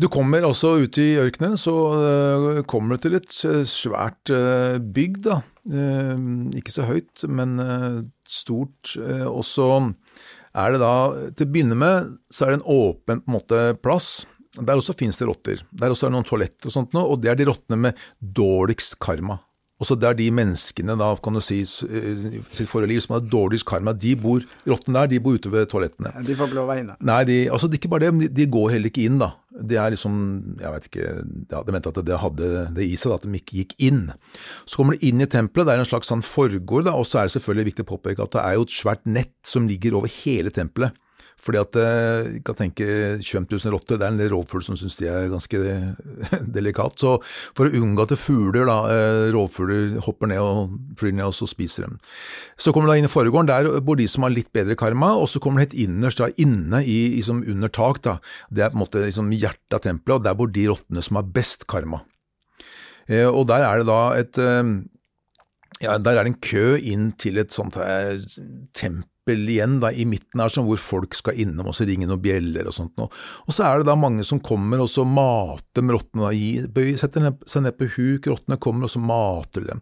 Du 0.00 0.06
kommer 0.08 0.46
også 0.46 0.78
ut 0.80 0.96
i 1.02 1.18
ørkenen, 1.20 1.58
så 1.60 1.72
øh, 1.92 2.60
kommer 2.70 2.96
du 2.96 3.02
til 3.04 3.18
et 3.18 3.34
svært 3.68 4.32
øh, 4.32 4.78
bygg, 4.80 5.18
da. 5.26 5.40
Eh, 5.68 6.22
ikke 6.56 6.72
så 6.72 6.86
høyt, 6.88 7.26
men 7.28 7.58
stort. 8.24 8.94
Eh, 8.96 9.26
og 9.28 9.44
så 9.44 9.68
er 10.56 10.72
det 10.72 10.80
da, 10.80 10.94
til 11.36 11.48
å 11.48 11.52
begynne 11.52 11.76
med, 11.76 12.14
så 12.32 12.46
er 12.46 12.54
det 12.54 12.60
en 12.62 12.70
åpen 12.72 13.18
en 13.18 13.34
måte 13.34 13.60
plass. 13.84 14.24
Der 14.56 14.80
også 14.80 14.96
finnes 14.96 15.20
det 15.20 15.28
rotter. 15.28 15.60
Der 15.68 15.92
også 15.92 16.08
er 16.08 16.14
det 16.14 16.16
noen 16.16 16.30
toaletter 16.30 16.70
og 16.70 16.78
sånt 16.78 16.96
nå, 16.96 17.04
og 17.04 17.20
det 17.20 17.34
er 17.34 17.38
de 17.38 17.50
rottene 17.50 17.78
med 17.84 18.08
dårligst 18.18 18.96
karma. 19.04 19.36
Også 19.80 19.96
der 19.96 20.12
er 20.12 20.18
de 20.18 20.28
menneskene 20.34 20.92
da, 21.00 21.08
kan 21.24 21.36
du 21.36 21.40
si, 21.40 21.62
øh, 21.64 22.40
sitt 22.52 22.68
forrige 22.68 22.90
liv 22.92 23.00
som 23.00 23.14
har 23.16 23.24
dårligst 23.24 23.64
karma, 23.68 23.94
de 23.96 24.12
bor, 24.20 24.44
rottene 24.68 24.98
der, 24.98 25.12
de 25.14 25.20
bor 25.24 25.38
ute 25.38 25.52
ved 25.52 25.70
toalettene. 25.72 26.12
De 26.26 26.36
får 26.36 26.50
ikke 26.50 26.58
lov 26.58 26.68
å 26.68 26.70
være 26.70 26.84
inne. 26.84 26.96
Nei, 27.08 27.20
de, 27.28 27.38
altså 27.48 27.68
det 27.68 27.78
er 27.78 27.82
ikke 27.82 27.92
bare 27.94 28.04
det, 28.04 28.12
men 28.12 28.26
de, 28.26 28.28
de 28.36 28.48
går 28.52 28.74
heller 28.74 28.92
ikke 28.92 29.06
inn, 29.08 29.16
da. 29.22 29.30
Det 29.70 29.80
er 29.80 29.94
liksom, 29.94 30.18
jeg 30.60 30.74
vet 30.74 30.88
ikke, 30.90 31.06
ja, 31.50 31.62
de 31.64 31.74
mente 31.74 31.92
at 31.94 32.02
det 32.06 32.20
hadde 32.22 32.50
det 32.76 32.86
i 32.86 32.96
seg, 33.00 33.14
da, 33.14 33.18
at 33.18 33.24
de 33.24 33.40
ikke 33.40 33.60
gikk 33.62 33.74
inn. 33.88 34.02
Så 34.68 34.82
kommer 34.82 34.96
de 34.98 35.08
inn 35.08 35.24
i 35.24 35.28
tempelet, 35.32 35.70
det 35.70 35.78
er 35.78 35.84
en 35.86 35.92
slags 35.94 36.12
sånn 36.12 36.24
forgård, 36.24 36.86
da, 36.90 36.94
og 37.00 37.08
så 37.08 37.22
er 37.22 37.30
det 37.30 37.38
selvfølgelig 37.38 37.70
viktig 37.72 37.88
å 37.88 37.92
påpeke 37.94 38.28
at 38.28 38.36
det 38.36 38.44
er 38.44 38.58
jo 38.58 38.68
et 38.68 38.76
svært 38.76 39.08
nett 39.08 39.34
som 39.48 39.68
ligger 39.70 39.96
over 39.96 40.12
hele 40.20 40.52
tempelet. 40.52 40.92
Fordi 41.40 41.60
at, 41.60 41.76
eh, 41.80 42.28
jeg 42.36 42.42
kan 42.44 42.58
tenke 42.58 42.86
25 43.22 43.46
000 43.48 43.72
rotter, 43.72 43.96
det 43.96 44.06
er 44.06 44.12
en 44.12 44.20
del 44.20 44.32
rovfugl 44.34 44.64
som 44.64 44.76
syns 44.76 44.98
de 45.00 45.08
er 45.08 45.30
ganske 45.32 45.60
delikat. 46.56 46.98
Så 47.00 47.16
for 47.56 47.66
å 47.66 47.80
unngå 47.80 48.04
at 48.04 48.14
fugler, 48.20 48.68
da, 48.68 48.76
eh, 48.92 49.30
rovfugler 49.34 49.96
hopper 50.04 50.30
ned 50.30 50.42
og 50.44 50.76
flyr 51.00 51.16
ned 51.16 51.30
og 51.30 51.36
så 51.36 51.48
spiser 51.48 51.88
dem. 51.88 51.96
Så 52.60 52.74
kommer 52.76 52.90
du 52.90 52.94
da 52.94 53.00
inn 53.00 53.08
i 53.08 53.12
foregården, 53.12 53.48
der 53.48 53.80
bor 53.86 53.96
de 53.96 54.08
som 54.10 54.28
har 54.28 54.34
litt 54.34 54.52
bedre 54.56 54.76
karma, 54.78 55.14
og 55.16 55.30
så 55.32 55.40
kommer 55.40 55.60
du 55.60 55.68
helt 55.68 55.80
innerst, 55.88 56.20
da, 56.20 56.28
inne 56.36 56.84
i, 56.84 57.00
liksom 57.16 57.42
under 57.48 57.72
tak, 57.72 58.02
da. 58.04 58.18
Det 58.52 58.66
er 58.66 58.74
på 58.74 58.80
en 58.80 58.84
måte 58.84 59.04
liksom 59.06 59.32
hjertet 59.32 59.80
av 59.80 59.84
tempelet, 59.88 60.20
og 60.20 60.28
der 60.28 60.36
bor 60.36 60.52
de 60.52 60.68
rottene 60.68 61.04
som 61.04 61.20
har 61.20 61.34
best 61.40 61.64
karma. 61.70 62.04
Eh, 63.08 63.26
og 63.26 63.46
der 63.48 63.64
er 63.64 63.80
det 63.80 63.88
da 63.88 64.00
et 64.20 64.44
ja, 65.80 65.94
der 65.96 66.18
er 66.18 66.26
det 66.26 66.34
en 66.34 66.42
kø 66.44 66.76
inn 66.76 67.06
til 67.16 67.40
et 67.40 67.54
sånt 67.54 67.78
her 67.80 68.18
tempel 69.30 69.48
igjen 69.50 69.78
da, 69.80 69.90
i 69.92 70.04
midten 70.08 70.40
her, 70.42 70.48
sånn, 70.50 70.66
hvor 70.66 70.78
folk 70.80 71.14
skal 71.14 71.38
innom 71.38 71.68
og 71.70 71.74
så 71.76 71.86
ringe 71.88 72.06
noen 72.08 72.20
bjeller 72.22 72.66
og 72.66 72.74
sånt. 72.74 72.92
noe. 72.98 73.08
Og 73.46 73.54
så 73.54 73.64
er 73.66 73.78
det 73.78 73.86
da 73.86 73.94
mange 73.98 74.24
som 74.24 74.40
kommer 74.40 74.80
og 74.80 74.88
så 74.90 75.04
mater 75.06 75.82
med 75.82 75.96
rottene. 75.96 76.68
bøy- 76.72 76.96
Setter 76.98 77.32
seg 77.46 77.62
ned 77.62 77.76
på 77.78 77.88
huk, 77.96 78.26
rottene 78.26 78.58
kommer 78.58 78.84
og 78.84 78.90
så 78.90 79.00
mater 79.00 79.60
de 79.62 79.68
dem. 79.68 79.80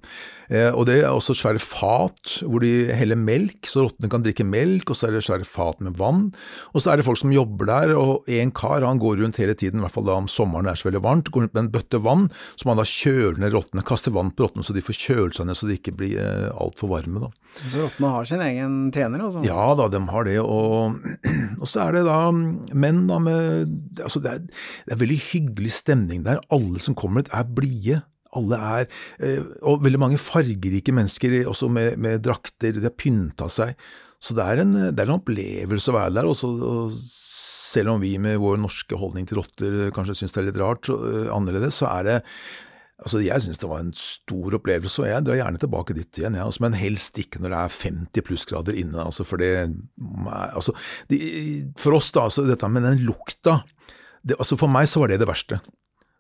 Eh, 0.50 0.70
og 0.72 0.86
det 0.86 1.02
er 1.04 1.10
også 1.12 1.34
svære 1.36 1.60
fat 1.60 2.40
hvor 2.42 2.60
de 2.60 2.88
heller 2.94 3.16
melk, 3.16 3.66
så 3.68 3.84
rottene 3.88 4.08
kan 4.10 4.22
drikke 4.22 4.44
melk, 4.48 4.88
og 4.90 4.96
så 4.96 5.08
er 5.08 5.12
det 5.18 5.24
svære 5.26 5.44
fat 5.44 5.80
med 5.80 5.96
vann. 5.96 6.32
Og 6.74 6.80
så 6.80 6.92
er 6.92 6.96
det 6.96 7.04
folk 7.04 7.18
som 7.18 7.32
jobber 7.32 7.66
der, 7.66 7.94
og 7.96 8.24
en 8.28 8.50
kar 8.50 8.80
han 8.86 8.98
går 8.98 9.18
rundt 9.20 9.36
hele 9.36 9.54
tiden, 9.54 9.80
i 9.80 9.84
hvert 9.84 9.92
fall 9.92 10.04
da 10.08 10.14
om 10.16 10.26
sommeren 10.28 10.66
er 10.68 10.74
så 10.78 10.88
veldig 10.88 11.02
varmt, 11.04 11.30
går 11.30 11.42
rundt 11.48 11.54
med 11.54 11.64
en 11.66 11.72
bøtte 11.72 12.00
vann 12.02 12.30
som 12.56 12.70
han 12.72 12.78
da 12.80 12.84
kjøler 12.88 13.38
ned 13.38 13.52
rottene, 13.52 13.84
kaster 13.84 14.10
vann 14.14 14.30
på 14.32 14.46
rottene 14.46 14.64
så 14.64 14.72
de 14.74 14.80
får 14.84 14.96
kjølt 14.96 15.34
seg 15.36 15.46
ned 15.46 15.56
så 15.58 15.68
de 15.68 15.76
ikke 15.76 15.94
blir 15.96 16.16
eh, 16.18 16.48
altfor 16.56 16.88
varme. 16.88 17.20
da. 17.20 17.30
Så 17.68 17.84
rottene 17.84 18.12
har 18.14 18.24
sin 18.24 18.40
egen 18.40 18.90
tjener, 18.94 19.20
altså? 19.28 19.37
Ja 19.46 19.70
da, 19.78 19.88
de 19.92 20.00
har 20.10 20.28
det, 20.28 20.38
og, 20.42 20.98
og 21.62 21.66
så 21.68 21.86
er 21.86 21.98
det 21.98 22.04
da 22.08 22.18
menn 22.32 23.04
da 23.10 23.20
med 23.22 24.02
altså 24.04 24.22
det, 24.24 24.34
er, 24.34 24.44
det 24.86 24.96
er 24.96 25.02
veldig 25.02 25.20
hyggelig 25.30 25.74
stemning 25.78 26.24
der. 26.26 26.42
Alle 26.54 26.82
som 26.82 26.96
kommer 26.98 27.24
dit 27.24 27.34
er 27.36 27.48
blide. 27.58 28.02
Alle 28.36 28.58
er, 28.60 28.90
eh, 29.24 29.40
og 29.66 29.84
veldig 29.86 30.02
mange 30.02 30.20
fargerike 30.20 30.92
mennesker, 30.92 31.40
også 31.48 31.70
med, 31.72 31.96
med 32.02 32.20
drakter, 32.26 32.76
de 32.76 32.84
har 32.84 32.96
pynta 32.98 33.48
seg. 33.52 33.72
Så 34.20 34.34
det 34.34 34.44
er 34.44 34.62
en, 34.64 34.74
det 34.90 34.98
er 34.98 35.08
en 35.08 35.20
opplevelse 35.20 35.92
å 35.92 35.96
være 35.96 36.16
der. 36.18 36.28
Også, 36.28 36.50
og 36.50 36.92
selv 36.92 37.94
om 37.94 38.02
vi 38.02 38.16
med 38.20 38.40
vår 38.42 38.58
norske 38.60 38.98
holdning 38.98 39.28
til 39.28 39.40
rotter 39.40 39.92
kanskje 39.94 40.18
syns 40.20 40.34
det 40.34 40.42
er 40.42 40.48
litt 40.50 40.60
rart, 40.60 40.88
så, 40.88 40.98
eh, 41.08 41.28
annerledes, 41.34 41.78
så 41.80 41.90
er 41.92 42.08
det 42.08 42.18
Altså, 42.98 43.20
Jeg 43.22 43.42
synes 43.44 43.58
det 43.62 43.68
var 43.70 43.80
en 43.80 43.92
stor 43.94 44.54
opplevelse, 44.58 45.02
og 45.04 45.08
jeg 45.08 45.24
drar 45.26 45.38
gjerne 45.38 45.60
tilbake 45.62 45.94
dit 45.94 46.18
igjen. 46.18 46.34
Ja. 46.34 46.46
Altså, 46.48 46.64
men 46.64 46.74
helst 46.74 47.18
ikke 47.22 47.38
når 47.42 47.54
det 47.54 47.58
er 47.58 47.76
50 47.86 48.26
plussgrader 48.26 48.78
inne. 48.78 49.04
Altså, 49.04 49.26
for 49.28 49.38
det, 49.38 49.52
altså, 50.34 50.74
de, 51.10 51.18
for 51.78 51.94
oss, 51.98 52.10
da, 52.14 52.26
altså, 52.26 52.46
dette 52.48 52.70
med 52.72 52.88
den 52.88 53.04
lukta 53.06 53.60
det, 54.26 54.34
altså, 54.34 54.58
For 54.58 54.70
meg 54.70 54.88
så 54.90 55.04
var 55.04 55.12
det 55.12 55.20
det 55.22 55.28
verste. 55.30 55.60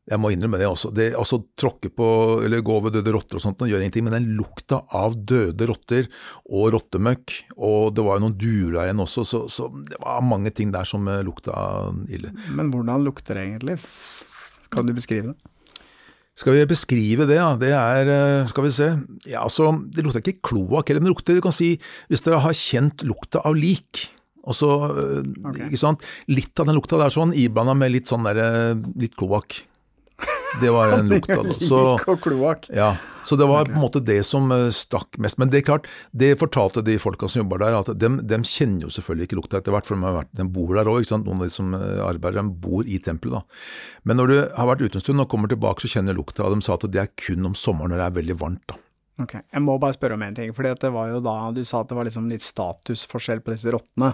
Jeg 0.08 0.22
må 0.22 0.30
innrømme 0.32 0.56
det 0.60 0.68
også. 0.68 0.92
Det, 0.94 1.10
altså, 1.18 1.40
tråkke 1.58 1.90
på, 1.92 2.06
eller 2.46 2.62
gå 2.64 2.78
over 2.78 2.94
døde 2.94 3.12
rotter 3.12 3.40
og 3.40 3.44
sånt, 3.44 3.60
og 3.60 3.68
gjøre 3.68 3.84
ingenting, 3.84 4.06
men 4.06 4.16
den 4.16 4.30
lukta 4.38 4.80
av 4.96 5.18
døde 5.18 5.66
rotter 5.68 6.08
og 6.46 6.70
rottemøkk, 6.76 7.34
og 7.58 7.90
det 7.96 8.06
var 8.06 8.16
jo 8.16 8.24
noen 8.24 8.38
duer 8.38 8.78
der 8.78 8.88
igjen 8.88 9.04
også, 9.04 9.26
så, 9.28 9.42
så 9.52 9.68
det 9.90 9.98
var 10.00 10.24
mange 10.24 10.54
ting 10.54 10.72
der 10.72 10.88
som 10.88 11.10
eh, 11.10 11.20
lukta 11.26 11.58
ille. 12.08 12.32
Men 12.56 12.72
hvordan 12.72 13.04
lukter 13.04 13.36
det 13.36 13.44
egentlig? 13.50 13.76
Kan 14.72 14.88
du 14.88 14.94
beskrive 14.96 15.34
det? 15.34 15.52
Skal 16.38 16.54
vi 16.54 16.68
beskrive 16.70 17.26
det, 17.26 17.38
ja. 17.40 17.48
Det 17.58 17.72
er, 17.74 18.10
eh, 18.12 18.46
skal 18.46 18.68
vi 18.68 18.74
se 18.74 18.92
Ja, 19.26 19.42
altså, 19.42 19.72
det 19.90 20.04
lukter 20.06 20.22
ikke 20.22 20.52
kloakk 20.52 20.88
heller, 20.88 21.02
men 21.02 21.10
det 21.10 21.16
lukter, 21.16 21.34
du 21.34 21.42
kan 21.42 21.54
si, 21.54 21.74
hvis 22.08 22.22
dere 22.22 22.42
har 22.44 22.54
kjent 22.54 23.02
lukta 23.08 23.42
av 23.44 23.58
lik, 23.58 24.06
Og 24.48 24.54
så, 24.56 24.68
okay. 25.50 25.66
ikke 25.66 25.80
sant, 25.80 26.04
Litt 26.30 26.56
av 26.60 26.70
den 26.70 26.78
lukta 26.78 26.96
der 26.96 27.12
sånn, 27.12 27.34
iblanda 27.36 27.74
med 27.76 27.92
litt 27.92 28.08
sånn 28.08 28.24
der, 28.24 28.78
litt 28.96 29.16
kloakk. 29.18 29.58
Det 30.60 30.70
var 30.72 30.94
en 30.96 31.08
lukt 31.08 31.30
av 31.30 31.44
det. 31.44 31.58
Så, 31.60 31.78
ja, 32.74 32.96
så 33.28 33.36
det 33.36 33.46
var 33.46 33.68
på 33.68 33.76
en 33.76 33.82
måte 33.82 34.00
det 34.00 34.22
som 34.26 34.48
eh, 34.54 34.68
stakk 34.74 35.18
mest. 35.20 35.38
Men 35.38 35.50
det 35.52 35.60
er 35.60 35.66
klart, 35.68 35.88
det 36.16 36.30
fortalte 36.40 36.82
de 36.86 36.96
folka 37.02 37.28
som 37.28 37.42
jobber 37.42 37.60
der, 37.62 37.76
at 37.76 37.90
dem, 38.00 38.20
dem 38.28 38.46
kjenner 38.48 38.86
jo 38.86 38.92
selvfølgelig 38.94 39.28
ikke 39.28 39.38
lukta 39.42 39.60
etter 39.60 39.76
hvert, 39.76 39.88
for 39.88 39.98
de, 39.98 40.06
har 40.06 40.16
vært, 40.22 40.32
de 40.40 40.48
bor 40.56 40.72
der 40.78 40.88
òg. 40.88 41.04
Noen 41.12 41.36
av 41.36 41.46
de 41.46 41.52
som 41.52 41.76
eh, 41.76 42.02
arbeider, 42.06 42.40
de 42.40 42.60
bor 42.64 42.88
i 42.88 43.00
tempelet. 43.04 43.42
da. 43.42 43.62
Men 44.08 44.22
når 44.22 44.32
du 44.32 44.36
har 44.40 44.72
vært 44.72 44.86
ute 44.86 45.00
en 45.00 45.04
stund 45.04 45.24
og 45.24 45.30
kommer 45.32 45.52
tilbake, 45.52 45.84
så 45.84 45.92
kjenner 45.98 46.16
du 46.16 46.22
lukta. 46.22 46.46
Og 46.48 46.56
de 46.56 46.64
sa 46.64 46.78
at 46.78 46.88
det 46.88 47.04
er 47.04 47.14
kun 47.20 47.52
om 47.52 47.56
sommeren 47.58 47.92
når 47.92 48.02
det 48.02 48.08
er 48.08 48.20
veldig 48.22 48.38
varmt. 48.40 48.64
da. 48.72 48.80
Ok, 49.18 49.32
Jeg 49.34 49.62
må 49.64 49.74
bare 49.82 49.96
spørre 49.96 50.14
om 50.14 50.22
en 50.22 50.36
ting, 50.36 50.52
for 50.54 50.62
det 50.62 50.90
var 50.94 51.08
jo 51.10 51.18
da 51.24 51.32
du 51.50 51.64
sa 51.66 51.80
at 51.82 51.88
det 51.90 51.96
var 51.98 52.06
liksom 52.06 52.28
litt 52.30 52.44
statusforskjell 52.46 53.40
på 53.42 53.50
disse 53.50 53.72
rottene. 53.74 54.12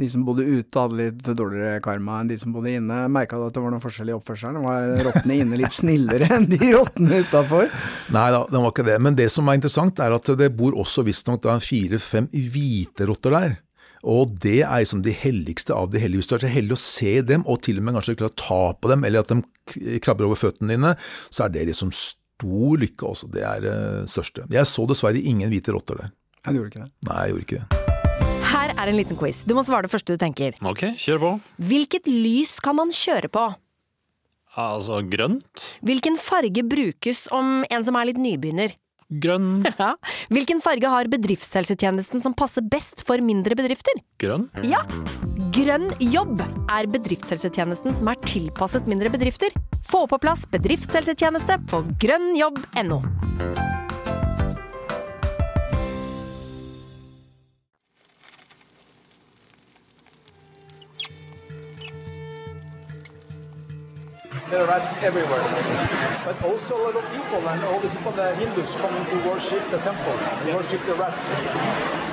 De 0.00 0.08
som 0.08 0.24
bodde 0.24 0.46
ute 0.48 0.80
hadde 0.80 0.96
litt 0.96 1.28
dårligere 1.36 1.82
karma 1.84 2.22
enn 2.22 2.30
de 2.30 2.38
som 2.40 2.54
bodde 2.54 2.72
inne. 2.72 3.02
Merka 3.12 3.36
du 3.36 3.44
at 3.50 3.56
det 3.56 3.60
var 3.60 3.74
noen 3.74 3.84
forskjell 3.84 4.14
i 4.14 4.16
oppførselen? 4.16 4.64
Var 4.64 5.04
rottene 5.10 5.36
inne 5.42 5.60
litt 5.60 5.76
snillere 5.76 6.30
enn 6.38 6.48
de 6.48 6.72
rottene 6.72 7.20
utafor? 7.26 7.68
Nei 8.16 8.26
da, 8.32 8.42
den 8.48 8.64
var 8.64 8.72
ikke 8.72 8.88
det. 8.88 8.96
Men 9.04 9.20
det 9.20 9.28
som 9.34 9.52
er 9.52 9.60
interessant, 9.60 10.00
er 10.00 10.16
at 10.16 10.34
det 10.40 10.50
bor 10.56 10.80
også 10.80 11.04
visstnok 11.04 11.44
fire-fem 11.60 12.32
hvite 12.32 13.12
rotter 13.12 13.36
der. 13.36 13.56
Og 14.06 14.36
det 14.40 14.60
er 14.62 14.80
liksom 14.80 15.02
de 15.04 15.12
helligste 15.12 15.74
av 15.76 15.90
de 15.92 16.00
hellige. 16.00 16.22
Hvis 16.22 16.30
du 16.30 16.36
er 16.36 16.46
så 16.46 16.56
heldig 16.56 16.76
å 16.76 16.80
se 16.80 17.18
dem, 17.26 17.44
og 17.44 17.60
til 17.66 17.80
og 17.80 17.84
med 17.84 17.98
kanskje 17.98 18.16
klarer 18.20 18.32
å 18.32 18.40
ta 18.40 18.62
på 18.78 18.92
dem, 18.92 19.04
eller 19.04 19.24
at 19.24 19.32
de 19.32 19.98
krabber 20.00 20.28
over 20.28 20.38
føttene 20.40 20.76
dine, 20.76 20.94
så 21.28 21.44
er 21.44 21.52
det 21.52 21.68
liksom 21.74 21.92
stor 22.36 22.78
lykke 22.82 23.08
altså. 23.08 23.28
Det 23.32 23.42
er 23.46 23.64
det 23.64 23.76
største. 24.12 24.46
Jeg 24.52 24.68
så 24.68 24.86
dessverre 24.90 25.20
ingen 25.20 25.50
hvite 25.52 25.72
rotter 25.74 26.02
der. 26.02 26.14
Jeg 26.46 26.58
gjorde 26.58 26.70
ikke 26.70 26.84
det. 26.84 26.90
Nei, 27.08 27.20
jeg 27.22 27.32
gjorde 27.32 27.46
ikke 27.46 27.60
det. 27.60 27.82
Her 28.46 28.72
er 28.76 28.90
en 28.92 28.96
liten 29.00 29.18
quiz. 29.18 29.42
Du 29.48 29.54
må 29.56 29.64
svare 29.66 29.86
det 29.88 29.92
første 29.92 30.14
du 30.14 30.20
tenker. 30.20 30.56
Ok, 30.62 30.84
kjør 31.00 31.22
på. 31.22 31.30
Hvilket 31.66 32.06
lys 32.10 32.58
kan 32.62 32.76
man 32.78 32.92
kjøre 32.94 33.30
på? 33.32 33.46
Altså 34.56 35.02
grønt. 35.04 35.64
Hvilken 35.84 36.16
farge 36.20 36.62
brukes 36.64 37.26
om 37.34 37.60
en 37.68 37.84
som 37.84 37.98
er 37.98 38.08
litt 38.12 38.20
nybegynner? 38.22 38.76
Grønn. 39.22 39.66
Ja. 39.78 39.92
Hvilken 40.32 40.62
farge 40.64 40.88
har 40.90 41.10
bedriftshelsetjenesten 41.12 42.22
som 42.24 42.34
passer 42.34 42.64
best 42.66 43.04
for 43.06 43.20
mindre 43.22 43.54
bedrifter? 43.58 43.98
Grønn. 44.22 44.48
Ja! 44.66 44.80
Grønn 45.54 45.90
jobb 46.02 46.40
er 46.42 46.88
bedriftshelsetjenesten 46.90 47.94
som 47.96 48.10
er 48.12 48.18
tilpasset 48.26 48.88
mindre 48.90 49.12
bedrifter. 49.12 49.54
Få 49.90 50.06
på 50.06 50.18
plass 50.18 50.50
bedriftshelsetjeneste 50.50 51.58
på 51.70 51.84
grønnjobb.no. 52.00 53.02
There 64.50 64.62
are 64.62 64.66
rats 64.66 64.94
everywhere. 65.02 65.42
But 66.24 66.42
also 66.44 66.76
a 66.76 66.82
lot 66.86 66.96
of 66.96 67.04
people 67.12 67.48
and 67.48 67.64
all 67.64 67.80
these 67.80 67.90
people, 67.90 68.12
the 68.12 68.34
Hindus 68.36 68.74
coming 68.76 69.04
to 69.04 69.28
worship 69.28 69.62
the 69.70 69.78
temple, 69.78 70.14
worship 70.54 70.80
the 70.86 70.94
rat. 70.94 72.05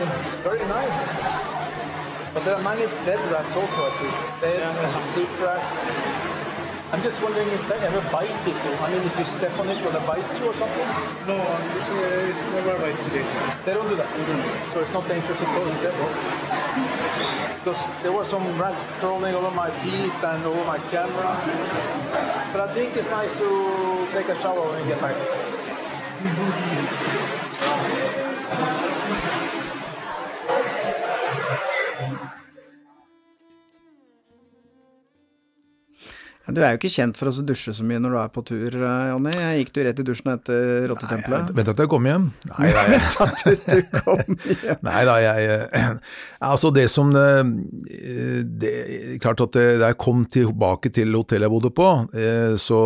And 0.00 0.24
it's 0.24 0.34
very 0.46 0.64
nice. 0.66 1.16
But 2.32 2.44
there 2.44 2.54
are 2.54 2.62
many 2.62 2.86
dead 3.04 3.20
rats 3.30 3.54
also, 3.56 3.80
I 3.84 3.90
see. 3.98 4.12
Dead 4.40 4.62
and 4.62 4.96
sick 4.96 5.28
rats. 5.40 5.84
I'm 6.92 7.02
just 7.02 7.22
wondering 7.22 7.48
if 7.48 7.62
they 7.68 7.78
ever 7.86 8.00
bite 8.10 8.34
people. 8.44 8.72
I 8.82 8.90
mean, 8.90 9.02
if 9.02 9.18
you 9.18 9.24
step 9.24 9.56
on 9.60 9.68
it, 9.68 9.78
will 9.84 9.92
they 9.92 10.04
bite 10.06 10.26
you 10.40 10.46
or 10.50 10.54
something? 10.54 10.88
No, 11.28 11.36
it's, 11.78 11.90
uh, 11.90 12.28
it's 12.30 12.40
never 12.50 12.74
bite 12.82 12.98
today. 13.04 13.26
They 13.64 13.74
don't 13.74 13.88
do 13.88 13.96
that. 13.96 14.10
So 14.72 14.80
it's 14.80 14.92
not 14.92 15.06
dangerous 15.06 15.38
to 15.38 15.46
close 15.46 15.70
the 15.76 15.82
devil. 15.90 16.08
Because 17.60 17.86
there 18.02 18.12
were 18.12 18.24
some 18.24 18.42
rats 18.58 18.86
crawling 18.98 19.34
over 19.34 19.50
my 19.52 19.70
feet 19.70 20.16
and 20.24 20.44
over 20.44 20.64
my 20.64 20.78
camera. 20.90 21.36
But 22.52 22.60
I 22.68 22.74
think 22.74 22.96
it's 22.96 23.10
nice 23.10 23.32
to 23.34 24.06
take 24.12 24.28
a 24.28 24.34
shower 24.40 24.66
when 24.70 24.82
you 24.82 24.88
get 24.88 25.00
back. 25.00 25.14
Du 36.54 36.60
er 36.62 36.74
jo 36.74 36.78
ikke 36.80 36.90
kjent 36.92 37.16
for 37.20 37.30
å 37.30 37.44
dusje 37.46 37.72
så 37.76 37.84
mye 37.86 38.00
når 38.02 38.14
du 38.14 38.18
er 38.22 38.30
på 38.34 38.42
tur, 38.48 38.76
eh, 38.76 39.08
Jonny. 39.12 39.32
Gikk 39.60 39.72
du 39.76 39.80
rett 39.86 40.02
i 40.02 40.06
dusjen 40.06 40.32
etter 40.34 40.88
rottetempelet? 40.90 41.52
Vent 41.56 41.70
at 41.74 41.82
jeg 41.84 41.90
kom 41.92 42.08
hjem. 42.10 42.28
Nei, 42.52 42.70
nei, 42.76 42.84
du 43.66 43.82
kom 44.00 44.22
hjem. 44.24 44.80
Nei 44.88 45.02
da, 45.08 45.16
jeg 45.24 45.50
eh, 45.56 45.94
Altså, 46.50 46.70
det 46.74 46.86
som 46.92 47.10
Det 47.14 48.44
det, 48.60 48.72
Klart 49.22 49.42
at 49.44 49.56
da 49.58 49.90
jeg 49.90 49.98
kom 50.00 50.24
tilbake 50.30 50.92
til 50.94 51.12
hotellet 51.16 51.46
jeg 51.48 51.54
bodde 51.54 51.72
på, 51.76 51.88
eh, 52.16 52.54
så 52.60 52.80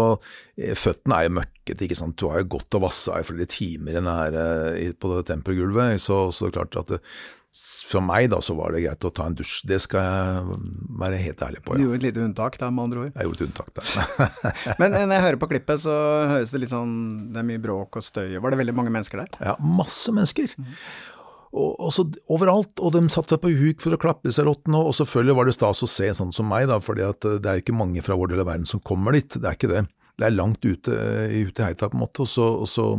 eh, 0.58 0.74
Føttene 0.78 1.18
er 1.20 1.28
jo 1.28 1.36
møkket, 1.40 1.84
ikke 1.86 1.98
sant. 1.98 2.16
Du 2.20 2.28
har 2.30 2.42
jo 2.42 2.50
gått 2.56 2.76
og 2.78 2.84
vassa 2.86 3.20
i 3.20 3.26
flere 3.26 3.46
timer 3.50 4.00
inne 4.00 4.14
her 4.18 4.36
eh, 4.40 4.82
i- 4.88 4.92
på 4.94 5.10
det 5.14 5.24
tempelgulvet, 5.30 5.98
så, 6.02 6.26
så 6.34 6.46
det 6.48 6.52
er 6.54 6.58
klart 6.60 6.78
at 6.82 6.92
det, 6.94 7.00
for 7.54 8.02
meg 8.02 8.26
da, 8.32 8.40
så 8.42 8.56
var 8.58 8.74
det 8.74 8.82
greit 8.82 9.06
å 9.06 9.12
ta 9.14 9.28
en 9.30 9.36
dusj. 9.38 9.60
Det 9.70 9.78
skal 9.84 10.02
jeg 10.02 10.58
være 10.98 11.20
helt 11.22 11.42
ærlig 11.46 11.62
på. 11.62 11.76
Du 11.78 11.84
gjorde 11.84 12.00
et 12.00 12.06
lite 12.08 12.24
unntak 12.24 12.58
der, 12.58 12.72
med 12.74 12.88
andre 12.88 13.04
ord. 13.04 13.12
Jeg 13.14 13.28
gjorde 13.28 13.38
et 13.38 13.46
unntak 13.46 13.70
der. 13.78 14.32
Men 14.82 14.96
eh, 14.98 15.06
når 15.06 15.14
jeg 15.14 15.26
hører 15.28 15.40
på 15.44 15.50
klippet, 15.52 15.82
så 15.84 15.94
høres 16.32 16.54
det 16.54 16.64
litt 16.64 16.72
sånn 16.74 16.94
Det 17.30 17.42
er 17.42 17.48
mye 17.52 17.62
bråk 17.62 18.00
og 18.00 18.06
støy. 18.06 18.34
Var 18.42 18.54
det 18.54 18.60
veldig 18.64 18.74
mange 18.74 18.94
mennesker 18.94 19.22
der? 19.22 19.38
Ja, 19.38 19.54
masse 19.62 20.14
mennesker. 20.16 20.56
Og, 21.54 21.76
og 21.78 21.92
så 21.94 22.08
overalt, 22.34 22.74
og 22.82 22.96
de 22.96 23.04
satte 23.14 23.36
seg 23.36 23.44
på 23.44 23.52
huk 23.54 23.84
for 23.84 23.94
å 23.94 24.00
klappe 24.02 24.26
disse 24.26 24.42
rottene, 24.42 24.80
og 24.82 24.96
selvfølgelig 24.98 25.38
var 25.38 25.46
det 25.46 25.54
stas 25.54 25.84
å 25.86 25.90
se 25.90 26.10
sånn 26.18 26.34
som 26.34 26.50
meg, 26.50 26.66
da, 26.72 26.80
fordi 26.82 27.06
at 27.06 27.28
eh, 27.30 27.38
det 27.38 27.52
er 27.52 27.62
ikke 27.62 27.76
mange 27.78 28.02
fra 28.02 28.18
vår 28.18 28.34
del 28.34 28.42
av 28.42 28.50
verden 28.50 28.66
som 28.66 28.82
kommer 28.82 29.14
dit, 29.14 29.38
det 29.38 29.46
er 29.46 29.60
ikke 29.60 29.70
det. 29.70 29.84
Det 30.14 30.28
er 30.28 30.34
langt 30.36 30.62
ute, 30.62 30.94
eh, 30.94 31.32
i 31.40 31.44
heita 31.44 31.88
på 31.90 31.98
en 31.98 32.04
måte, 32.04 32.22
og 32.22 32.30
så, 32.30 32.46
og 32.62 32.68
så 32.70 32.90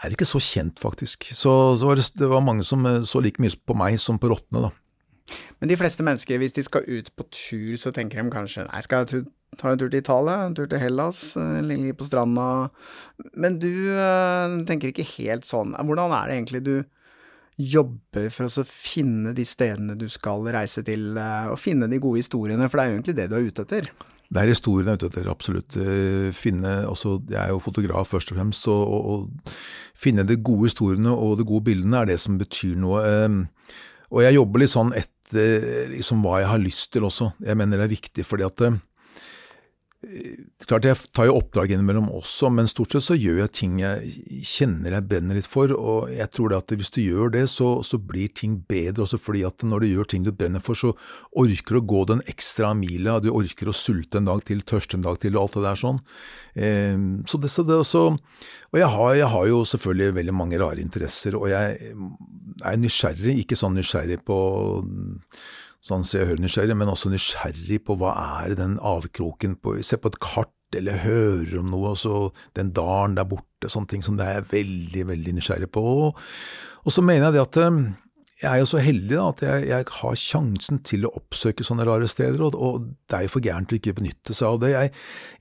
er 0.00 0.08
det 0.08 0.16
ikke 0.16 0.28
så 0.28 0.40
kjent 0.40 0.80
faktisk. 0.80 1.28
Så, 1.36 1.52
så 1.76 1.88
var 1.88 2.00
det, 2.00 2.06
det 2.16 2.30
var 2.30 2.44
mange 2.44 2.64
som 2.64 2.86
eh, 2.88 3.02
så 3.04 3.20
like 3.20 3.42
mye 3.42 3.52
på 3.52 3.76
meg 3.76 3.98
som 4.00 4.20
på 4.20 4.30
rottene 4.32 4.68
da. 4.68 4.70
Men 5.60 5.70
de 5.70 5.76
fleste 5.78 6.02
mennesker, 6.02 6.40
hvis 6.40 6.56
de 6.56 6.64
skal 6.66 6.88
ut 6.88 7.10
på 7.14 7.26
tur, 7.30 7.74
så 7.78 7.92
tenker 7.94 8.18
de 8.18 8.32
kanskje 8.32 8.64
Nei, 8.66 8.80
skal 8.82 9.04
jeg 9.04 9.26
ta 9.60 9.70
en 9.70 9.78
tur 9.78 9.90
til 9.90 10.00
Italia, 10.00 10.46
en 10.46 10.56
tur 10.56 10.66
til 10.70 10.80
Hellas, 10.80 11.20
ligge 11.62 11.92
på 11.98 12.08
stranda 12.08 12.70
Men 13.36 13.60
du 13.62 13.70
øh, 13.92 14.56
tenker 14.66 14.90
ikke 14.90 15.06
helt 15.18 15.46
sånn. 15.46 15.76
Hvordan 15.76 16.16
er 16.16 16.30
det 16.30 16.38
egentlig 16.38 16.62
du 16.66 16.74
jobber 17.60 18.30
for 18.32 18.48
å 18.48 18.64
finne 18.64 19.34
de 19.36 19.44
stedene 19.44 19.98
du 20.00 20.08
skal 20.08 20.48
reise 20.48 20.80
til, 20.86 21.12
og 21.20 21.60
finne 21.60 21.90
de 21.92 22.00
gode 22.00 22.24
historiene? 22.24 22.70
For 22.70 22.80
det 22.80 22.86
er 22.86 22.88
jo 22.88 22.96
egentlig 22.96 23.18
det 23.20 23.28
du 23.28 23.36
er 23.36 23.50
ute 23.50 23.66
etter. 23.68 23.92
Det 24.30 24.42
er 24.44 24.52
historien 24.52 24.86
jeg 24.86 24.94
er 24.94 25.00
ute 25.00 25.08
etter, 25.10 25.30
absolutt. 25.32 25.76
Eh, 25.76 26.28
Finne, 26.36 26.86
altså, 26.86 27.16
jeg 27.28 27.40
er 27.42 27.50
jo 27.50 27.58
fotograf 27.62 28.12
først 28.12 28.30
og 28.30 28.38
fremst, 28.38 28.68
og, 28.70 28.92
og 29.10 29.54
finne 29.98 30.22
de 30.26 30.36
gode 30.38 30.68
historiene 30.70 31.10
og 31.10 31.38
de 31.40 31.46
gode 31.48 31.66
bildene 31.66 31.98
er 32.04 32.12
det 32.12 32.20
som 32.22 32.38
betyr 32.38 32.76
noe. 32.78 33.02
Eh, 33.02 33.40
Og 34.10 34.22
jeg 34.24 34.34
jobber 34.34 34.58
litt 34.62 34.72
sånn 34.72 34.88
etter 34.98 35.90
liksom 35.92 36.22
hva 36.24 36.40
jeg 36.40 36.48
har 36.50 36.58
lyst 36.62 36.88
til 36.94 37.04
også. 37.06 37.28
Jeg 37.46 37.54
mener 37.58 37.78
det 37.78 37.84
er 37.86 37.92
viktig, 37.92 38.24
fordi 38.26 38.42
at 38.46 38.64
eh, 38.66 38.78
Klart 40.00 40.86
jeg 40.88 40.96
tar 41.12 41.26
jo 41.28 41.34
oppdrag 41.36 41.74
innimellom 41.74 42.06
også, 42.16 42.48
men 42.56 42.68
stort 42.70 42.94
sett 42.94 43.04
så 43.04 43.16
gjør 43.20 43.42
jeg 43.42 43.52
ting 43.58 43.74
jeg 43.82 44.44
kjenner 44.48 44.94
jeg 44.96 45.04
brenner 45.10 45.36
litt 45.36 45.48
for, 45.48 45.74
og 45.76 46.08
jeg 46.14 46.32
tror 46.32 46.48
det 46.48 46.60
at 46.62 46.72
hvis 46.80 46.92
du 46.94 47.00
gjør 47.02 47.34
det, 47.34 47.42
så, 47.52 47.68
så 47.84 48.00
blir 48.00 48.32
ting 48.32 48.54
bedre 48.70 49.04
også 49.04 49.20
fordi 49.20 49.44
at 49.44 49.60
når 49.60 49.84
du 49.84 49.88
gjør 49.90 50.08
ting 50.08 50.24
du 50.24 50.32
brenner 50.32 50.64
for, 50.64 50.78
så 50.78 50.94
orker 51.36 51.76
du 51.76 51.82
å 51.82 51.84
gå 51.92 52.06
den 52.14 52.24
ekstra 52.32 52.72
mila, 52.78 53.18
du 53.20 53.28
orker 53.28 53.68
å 53.68 53.76
sulte 53.76 54.22
en 54.22 54.30
dag 54.30 54.40
til, 54.48 54.64
tørste 54.64 54.96
en 54.96 55.04
dag 55.04 55.20
til 55.20 55.36
og 55.36 55.42
alt 55.44 55.58
det 55.58 55.66
der 55.68 55.84
sånn. 55.84 56.02
Eh, 56.56 57.06
så 57.28 57.44
det, 57.44 57.52
så 57.52 57.68
det 57.68 57.80
også, 57.84 58.06
og 58.72 58.80
jeg 58.80 58.92
har, 58.96 59.14
jeg 59.20 59.32
har 59.36 59.48
jo 59.52 59.62
selvfølgelig 59.68 60.18
veldig 60.22 60.38
mange 60.40 60.64
rare 60.64 60.80
interesser, 60.80 61.36
og 61.36 61.50
jeg 61.52 61.76
er 62.64 62.80
nysgjerrig, 62.80 63.42
ikke 63.44 63.60
sånn 63.60 63.76
nysgjerrig 63.76 64.22
på 64.24 64.40
sånn 65.84 66.04
se 66.04 66.20
og 66.22 66.32
hør 66.32 66.42
nysgjerrig, 66.42 66.76
men 66.76 66.92
også 66.92 67.12
nysgjerrig 67.12 67.80
på 67.86 67.96
hva 68.00 68.12
er 68.42 68.56
den 68.58 68.76
avkroken 68.84 69.56
på 69.62 69.78
Se 69.86 69.96
på 69.96 70.12
et 70.12 70.20
kart 70.22 70.52
eller 70.76 71.00
hører 71.02 71.56
om 71.58 71.72
noe, 71.72 71.94
og 71.94 71.98
så 71.98 72.18
den 72.54 72.70
dalen 72.76 73.16
der 73.18 73.26
borte, 73.26 73.70
sånne 73.72 73.90
ting 73.90 74.04
som 74.06 74.18
det 74.18 74.28
er 74.28 74.38
jeg 74.38 74.50
veldig, 74.52 75.06
veldig 75.08 75.34
nysgjerrig 75.38 75.70
på. 75.74 75.82
Og 76.10 76.94
så 76.94 77.02
mener 77.02 77.28
jeg 77.28 77.38
det 77.38 77.42
at 77.42 77.58
eh, 77.64 77.80
jeg 78.40 78.50
er 78.50 78.60
jo 78.62 78.68
så 78.70 78.80
heldig 78.80 79.16
da, 79.16 79.24
at 79.34 79.42
jeg, 79.44 79.64
jeg 79.68 79.86
har 79.98 80.20
sjansen 80.20 80.80
til 80.86 81.04
å 81.04 81.12
oppsøke 81.18 81.66
sånne 81.66 81.84
rare 81.88 82.08
steder, 82.08 82.40
og, 82.46 82.56
og 82.56 82.86
det 83.10 83.18
er 83.18 83.26
jo 83.26 83.32
for 83.34 83.44
gærent 83.44 83.74
å 83.74 83.80
ikke 83.80 83.96
benytte 83.98 84.36
seg 84.36 84.48
av 84.48 84.60
det. 84.62 84.70
Jeg, 84.72 84.92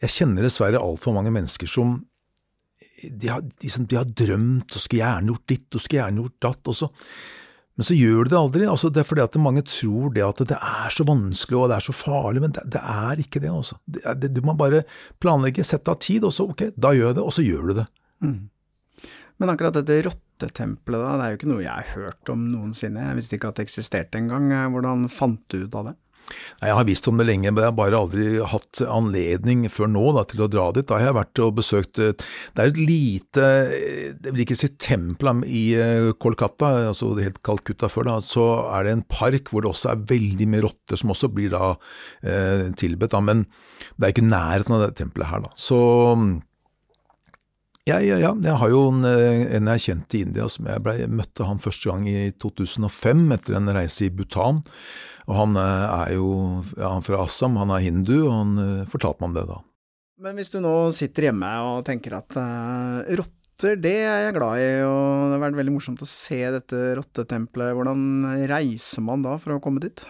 jeg 0.03 0.15
kjenner 0.17 0.47
dessverre 0.47 0.81
altfor 0.83 1.15
mange 1.15 1.33
mennesker 1.35 1.69
som 1.69 1.99
de 2.99 3.29
har, 3.31 3.43
de, 3.43 3.69
de 3.69 3.95
har 3.95 4.07
drømt 4.07 4.75
og 4.75 4.81
skulle 4.81 5.03
gjerne 5.03 5.31
gjort 5.31 5.51
ditt 5.51 5.75
og 5.75 5.83
skulle 5.83 6.01
gjerne 6.01 6.23
gjort 6.23 6.41
datt, 6.43 6.71
og 6.71 6.75
så 6.75 6.89
Men 7.79 7.87
så 7.87 7.95
gjør 7.95 8.27
du 8.27 8.33
det 8.33 8.39
aldri. 8.39 8.65
altså 8.67 8.89
Det 8.91 8.99
er 8.99 9.07
fordi 9.07 9.23
at 9.23 9.35
mange 9.39 9.61
tror 9.63 10.11
det 10.11 10.23
at 10.25 10.41
det 10.49 10.57
er 10.59 10.91
så 10.91 11.05
vanskelig 11.07 11.55
og 11.61 11.69
det 11.71 11.77
er 11.77 11.85
så 11.85 11.93
farlig, 11.95 12.41
men 12.43 12.51
det, 12.57 12.65
det 12.75 12.81
er 12.83 13.21
ikke 13.23 13.39
det. 13.39 13.51
altså. 13.55 13.77
Det, 13.87 14.01
det, 14.19 14.33
du 14.35 14.41
må 14.43 14.55
bare 14.59 14.81
planlegge, 15.23 15.63
sette 15.63 15.93
av 15.93 16.01
tid, 16.03 16.27
og 16.27 16.33
så 16.35 16.49
ok, 16.51 16.65
da 16.75 16.91
gjør 16.97 17.13
jeg 17.13 17.19
det, 17.21 17.23
og 17.23 17.31
så 17.37 17.45
gjør 17.45 17.69
du 17.69 17.77
det. 17.77 17.85
Men 19.39 19.53
akkurat 19.53 19.77
dette 19.79 20.01
rottetempelet, 20.09 20.99
da, 20.99 21.13
det 21.15 21.23
er 21.23 21.31
jo 21.31 21.39
ikke 21.39 21.51
noe 21.53 21.63
jeg 21.63 21.71
har 21.71 21.95
hørt 21.95 22.33
om 22.33 22.43
noensinne. 22.51 23.05
Jeg 23.13 23.19
visste 23.21 23.39
ikke 23.39 23.53
at 23.53 23.61
det 23.61 23.67
eksisterte 23.69 24.19
engang. 24.19 24.51
Hvordan 24.75 25.07
fant 25.07 25.39
du 25.47 25.61
ut 25.63 25.79
av 25.79 25.87
det? 25.87 25.95
Jeg 26.61 26.75
har 26.75 26.87
visst 26.87 27.07
om 27.09 27.19
det 27.19 27.27
lenge, 27.29 27.51
men 27.51 27.63
jeg 27.63 27.71
har 27.71 27.77
bare 27.77 27.99
aldri 27.99 28.27
hatt 28.51 28.81
anledning 28.85 29.65
før 29.71 29.91
nå 29.91 30.03
da, 30.17 30.25
til 30.29 30.43
å 30.45 30.49
dra 30.51 30.69
dit. 30.75 30.87
Da 30.89 30.99
har 30.99 31.09
jeg 31.09 31.17
vært 31.19 31.43
og 31.45 31.55
besøkt 31.59 32.01
eh, 32.03 32.13
Det 32.55 32.63
er 32.63 32.73
et 32.73 32.81
lite 32.81 33.45
eh, 33.45 34.09
Jeg 34.13 34.33
vil 34.33 34.43
ikke 34.45 34.59
si 34.59 34.71
tempel 34.81 35.43
i 35.47 35.63
eh, 35.79 36.09
Kolkata, 36.19 36.71
altså 36.89 37.13
det 37.17 37.27
helt 37.27 37.41
Calcutta 37.45 37.89
før, 37.91 38.09
da, 38.11 38.17
så 38.23 38.47
er 38.75 38.85
det 38.85 38.95
en 38.97 39.07
park 39.09 39.51
hvor 39.51 39.65
det 39.65 39.71
også 39.71 39.93
er 39.93 40.05
veldig 40.09 40.49
mye 40.51 40.65
rotter 40.67 40.99
som 40.99 41.13
også 41.13 41.31
blir 41.33 41.53
da 41.53 41.73
eh, 42.23 42.69
tilbedt. 42.79 43.15
Da, 43.15 43.23
men 43.23 43.45
det 43.95 44.07
er 44.07 44.15
ikke 44.15 44.29
nærheten 44.29 44.77
av 44.77 44.85
det 44.85 44.93
tempelet 44.99 45.31
her, 45.31 45.43
da. 45.45 45.53
Så 45.57 45.79
ja, 47.89 47.99
ja, 48.03 48.17
ja. 48.21 48.31
Jeg 48.45 48.57
har 48.61 48.71
jo 48.71 48.81
en, 48.91 49.05
eh, 49.07 49.47
en 49.57 49.69
jeg 49.73 49.85
kjente 49.87 50.17
i 50.17 50.23
India, 50.27 50.47
som 50.51 50.67
jeg, 50.69 50.81
ble, 50.85 50.95
jeg 51.01 51.11
møtte 51.11 51.47
han 51.47 51.61
første 51.61 51.89
gang 51.89 52.05
i 52.09 52.29
2005 52.37 53.23
etter 53.35 53.57
en 53.57 53.71
reise 53.75 54.07
i 54.07 54.11
Bhutan. 54.13 54.61
Og 55.29 55.33
han 55.37 55.57
eh, 55.61 55.87
er 55.95 56.13
jo 56.17 56.29
ja, 56.75 56.93
han 56.93 57.01
er 57.01 57.07
fra 57.07 57.23
Assam, 57.25 57.57
han 57.61 57.73
er 57.73 57.85
hindu, 57.85 58.15
og 58.27 58.31
han 58.33 58.53
eh, 58.63 58.87
fortalte 58.91 59.23
meg 59.23 59.31
om 59.31 59.35
det 59.39 59.47
da. 59.49 59.59
Men 60.19 60.39
hvis 60.39 60.51
du 60.51 60.59
nå 60.63 60.75
sitter 60.95 61.29
hjemme 61.29 61.49
og 61.63 61.85
tenker 61.87 62.17
at 62.17 62.35
uh, 62.35 63.05
rotter, 63.15 63.77
det 63.79 63.93
er 64.03 64.25
jeg 64.25 64.33
glad 64.35 64.59
i, 64.59 64.71
og 64.83 65.29
det 65.29 65.37
har 65.37 65.43
vært 65.45 65.59
veldig 65.61 65.75
morsomt 65.77 66.03
å 66.03 66.09
se 66.11 66.41
dette 66.57 66.81
rottetempelet, 66.99 67.71
hvordan 67.77 68.01
reiser 68.51 69.05
man 69.05 69.23
da 69.23 69.37
for 69.39 69.55
å 69.55 69.61
komme 69.63 69.79
dit? 69.85 70.03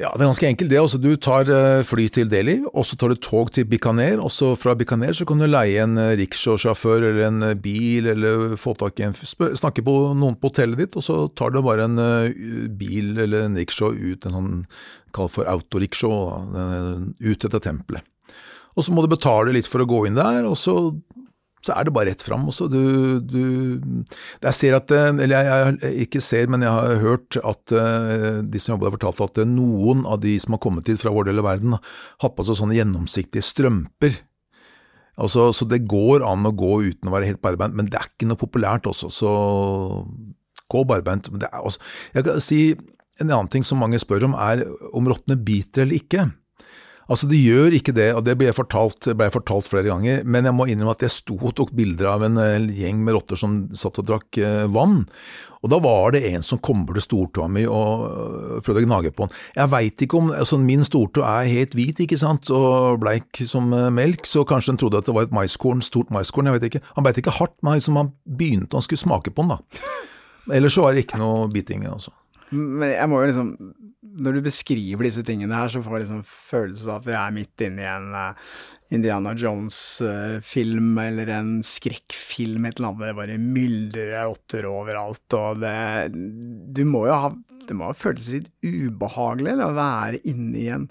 Ja, 0.00 0.08
det 0.16 0.24
er 0.24 0.30
ganske 0.30 0.48
enkelt 0.48 0.70
det. 0.72 0.78
Altså, 0.80 0.96
du 0.96 1.10
tar 1.20 1.50
eh, 1.52 1.82
fly 1.84 2.06
til 2.08 2.30
Delhi, 2.32 2.54
og 2.72 2.86
så 2.88 2.96
tar 2.96 3.12
du 3.12 3.18
tog 3.20 3.50
til 3.52 3.66
Bikaner, 3.68 4.22
og 4.24 4.30
så 4.32 4.54
fra 4.56 4.72
Bikaner 4.78 5.12
så 5.12 5.26
kan 5.28 5.42
du 5.42 5.44
leie 5.44 5.82
en 5.84 6.00
riksjåsjåfør 6.16 7.10
eller 7.10 7.26
en 7.26 7.44
eh, 7.50 7.58
bil, 7.60 8.08
eller 8.14 8.54
få 8.60 8.72
tak 8.80 9.02
i 9.02 9.04
en, 9.10 9.12
snakke 9.12 9.84
på 9.84 9.96
noen 10.16 10.38
på 10.40 10.48
hotellet 10.48 10.80
ditt, 10.80 10.96
og 10.96 11.04
så 11.04 11.18
tar 11.36 11.52
du 11.52 11.60
bare 11.66 11.90
en 11.90 12.00
eh, 12.00 12.40
bil 12.72 13.20
eller 13.20 13.44
en 13.50 13.60
rickshaw 13.60 13.92
ut, 13.92 14.24
en 14.24 14.38
sånn 14.38 14.56
kalt 15.12 15.34
for 15.34 15.52
autorickshaw, 15.52 16.16
eh, 16.62 17.28
ut 17.28 17.44
etter 17.50 17.60
tempelet. 17.60 18.08
Og 18.72 18.86
så 18.86 18.96
må 18.96 19.04
du 19.04 19.12
betale 19.12 19.52
litt 19.52 19.68
for 19.68 19.84
å 19.84 19.90
gå 19.92 20.06
inn 20.08 20.16
der, 20.16 20.46
og 20.48 20.56
så, 20.56 20.78
så 21.62 21.76
er 21.76 21.86
det 21.86 21.94
bare 21.94 22.10
rett 22.10 22.24
fram. 22.24 22.48
Også. 22.50 22.66
Du, 22.70 23.20
du, 23.22 23.42
jeg 24.42 24.58
ser 24.58 24.76
at, 24.78 24.90
eh, 24.94 25.10
eller 25.12 25.46
jeg, 25.46 25.76
jeg 25.84 26.08
ikke 26.08 26.22
ser, 26.24 26.50
men 26.50 26.64
jeg 26.66 26.74
har 26.74 27.02
hørt 27.02 27.38
at 27.38 27.74
eh, 27.78 28.42
de 28.42 28.62
som 28.62 28.74
jobber 28.74 28.90
der 28.90 28.96
fortalte 28.96 29.28
at 29.28 29.42
eh, 29.44 29.48
noen 29.48 30.02
av 30.10 30.20
de 30.24 30.34
som 30.42 30.56
har 30.56 30.62
kommet 30.64 30.90
hit 30.90 31.02
fra 31.02 31.14
vår 31.14 31.30
del 31.30 31.42
av 31.42 31.46
verden, 31.52 31.78
har 31.78 32.34
på 32.34 32.46
seg 32.48 32.58
sånne 32.58 32.78
gjennomsiktige 32.80 33.46
strømper. 33.46 34.18
Altså, 35.22 35.50
så 35.54 35.68
det 35.68 35.84
går 35.86 36.24
an 36.26 36.48
å 36.48 36.54
gå 36.56 36.72
uten 36.88 37.10
å 37.10 37.14
være 37.14 37.30
helt 37.30 37.42
barbeint, 37.44 37.76
men 37.78 37.90
det 37.92 38.00
er 38.00 38.10
ikke 38.10 38.30
noe 38.30 38.40
populært 38.40 38.88
også, 38.90 39.12
så 39.12 39.32
gå 40.72 40.84
barbeint. 40.88 41.28
Men 41.30 41.44
det 41.44 41.52
er 41.52 41.62
også, 41.62 41.82
jeg 42.16 42.26
kan 42.26 42.42
si 42.42 42.62
en 43.20 43.28
annen 43.28 43.50
ting 43.52 43.62
som 43.66 43.78
mange 43.78 44.00
spør 44.02 44.26
om, 44.30 44.34
er 44.34 44.64
om 44.96 45.06
rottene 45.10 45.38
biter 45.38 45.84
eller 45.84 46.00
ikke. 46.00 46.26
Altså, 47.12 47.28
det 47.28 47.42
gjør 47.42 47.74
ikke 47.76 47.92
det, 47.92 48.08
og 48.16 48.24
det 48.24 48.38
ble 48.40 48.48
jeg 48.48 48.56
fortalt, 48.56 49.10
fortalt 49.34 49.66
flere 49.68 49.90
ganger, 49.90 50.22
men 50.24 50.46
jeg 50.48 50.56
må 50.56 50.64
innrømme 50.70 50.94
at 50.96 51.02
jeg 51.04 51.12
sto 51.12 51.36
og 51.36 51.52
tok 51.58 51.74
bilder 51.76 52.08
av 52.14 52.22
en 52.24 52.38
eh, 52.40 52.70
gjeng 52.72 53.02
med 53.04 53.18
rotter 53.18 53.36
som 53.36 53.66
satt 53.76 54.00
og 54.00 54.06
drakk 54.08 54.38
eh, 54.40 54.62
vann. 54.72 55.02
Og 55.62 55.70
da 55.70 55.78
var 55.82 56.14
det 56.14 56.24
en 56.32 56.42
som 56.42 56.58
kom 56.58 56.86
bort 56.86 56.98
til 56.98 57.04
stortåa 57.04 57.50
mi 57.52 57.66
og 57.68 58.06
øh, 58.08 58.62
prøvde 58.64 58.82
å 58.82 58.86
gnage 58.86 59.12
på 59.14 59.28
den. 59.28 59.36
Jeg 59.58 59.72
veit 59.74 60.06
ikke 60.06 60.18
om 60.18 60.32
altså 60.34 60.58
Min 60.62 60.82
stortå 60.88 61.22
er 61.26 61.50
helt 61.52 61.76
hvit, 61.78 62.00
ikke 62.02 62.18
sant, 62.18 62.48
og 62.54 62.98
bleik 63.04 63.44
som 63.46 63.68
eh, 63.76 63.90
melk, 63.94 64.24
så 64.26 64.46
kanskje 64.48 64.74
han 64.74 64.80
trodde 64.80 65.04
at 65.04 65.10
det 65.10 65.18
var 65.18 65.28
et 65.28 65.36
maiskorn, 65.36 65.84
stort 65.84 66.10
maiskorn, 66.14 66.48
jeg 66.48 66.58
vet 66.58 66.70
ikke. 66.70 66.82
Han 66.96 67.06
beit 67.06 67.20
ikke 67.20 67.36
hardt, 67.42 67.58
men 67.60 67.76
liksom 67.76 68.00
han 68.00 68.10
begynte, 68.24 68.72
han 68.78 68.88
skulle 68.88 69.04
smake 69.04 69.36
på 69.36 69.44
den, 69.44 69.54
da. 69.54 69.92
Ellers 70.56 70.74
så 70.74 70.88
var 70.88 70.96
det 70.96 71.04
ikke 71.04 71.20
noe 71.20 71.46
biting, 71.52 71.84
altså. 71.92 72.16
Men 72.52 72.90
jeg 72.92 73.08
må 73.08 73.22
jo 73.22 73.30
liksom 73.30 73.50
Når 74.22 74.36
du 74.36 74.44
beskriver 74.44 75.06
disse 75.06 75.24
tingene 75.26 75.56
her, 75.56 75.72
så 75.72 75.80
får 75.84 75.96
jeg 75.96 76.04
liksom 76.04 76.22
følelsen 76.28 76.92
av 76.92 77.00
at 77.00 77.10
jeg 77.12 77.18
er 77.20 77.36
midt 77.36 77.64
inne 77.64 77.84
i 77.84 77.88
en 77.88 78.16
eh, 78.18 78.54
Indiana 78.92 79.32
Jones-film 79.38 80.98
eller 81.00 81.32
en 81.32 81.52
skrekkfilm, 81.64 82.66
et 82.68 82.76
eller 82.76 82.90
annet. 82.90 83.06
Det 83.06 83.18
bare 83.22 83.38
myldrer 83.40 84.12
rotter 84.28 84.68
overalt, 84.68 85.38
og 85.38 85.62
det 85.64 86.12
Du 86.76 86.84
må 86.88 87.06
jo 87.08 87.20
ha 87.24 87.32
Det 87.68 87.78
må 87.78 87.88
ha 87.88 87.96
føltes 87.96 88.28
litt 88.34 88.50
ubehagelig 88.60 89.54
eller, 89.54 89.70
å 89.70 89.78
være 89.80 90.22
inne 90.28 90.60
i 90.60 90.68
en 90.76 90.90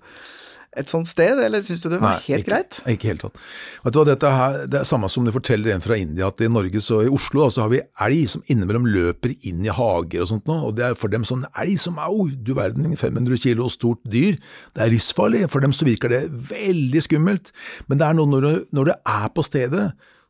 et 0.79 0.87
sånt 0.87 1.09
sted, 1.09 1.39
eller 1.43 1.63
syns 1.65 1.81
du 1.83 1.89
det 1.91 1.99
var 1.99 2.15
Nei, 2.15 2.23
helt 2.29 2.45
ikke, 2.45 2.49
greit? 2.51 2.77
Ikke 2.93 3.09
helt 3.09 3.23
tatt. 3.25 3.39
Vet 3.83 3.95
du 3.95 3.97
hva, 3.99 4.05
dette 4.07 4.29
her, 4.31 4.59
Det 4.71 4.79
er 4.79 4.87
samme 4.87 5.09
som 5.11 5.25
du 5.27 5.33
forteller 5.35 5.73
en 5.73 5.83
fra 5.83 5.97
India, 5.99 6.29
at 6.31 6.43
i 6.43 6.47
Norge 6.51 6.79
så 6.83 7.01
i 7.03 7.11
Oslo 7.11 7.43
da, 7.43 7.49
så 7.51 7.65
har 7.65 7.73
vi 7.73 7.81
elg 8.05 8.29
som 8.31 8.45
innimellom 8.47 8.87
løper 8.87 9.35
inn 9.49 9.65
i 9.67 9.73
hager 9.75 10.23
og 10.23 10.31
sånt 10.31 10.47
nå, 10.47 10.57
og 10.69 10.77
det 10.77 10.87
er 10.87 10.95
for 10.99 11.11
dem 11.11 11.27
sånn 11.27 11.43
elg 11.51 11.75
som 11.81 11.99
au, 11.99 12.29
du 12.31 12.53
verden, 12.55 12.87
500 12.95 13.43
kilo 13.43 13.67
og 13.67 13.75
stort 13.75 13.99
dyr, 14.07 14.39
det 14.71 14.85
er 14.85 14.93
livsfarlig. 14.95 15.43
For 15.51 15.63
dem 15.63 15.75
så 15.75 15.87
virker 15.87 16.13
det 16.13 16.23
veldig 16.31 17.03
skummelt, 17.03 17.51
men 17.91 17.99
det 17.99 18.07
er 18.07 18.15
noe 18.15 18.31
når 18.31 18.47
du, 18.47 18.51
når 18.77 18.91
du 18.91 18.95
er 18.95 19.27
på 19.35 19.43
stedet, 19.43 19.89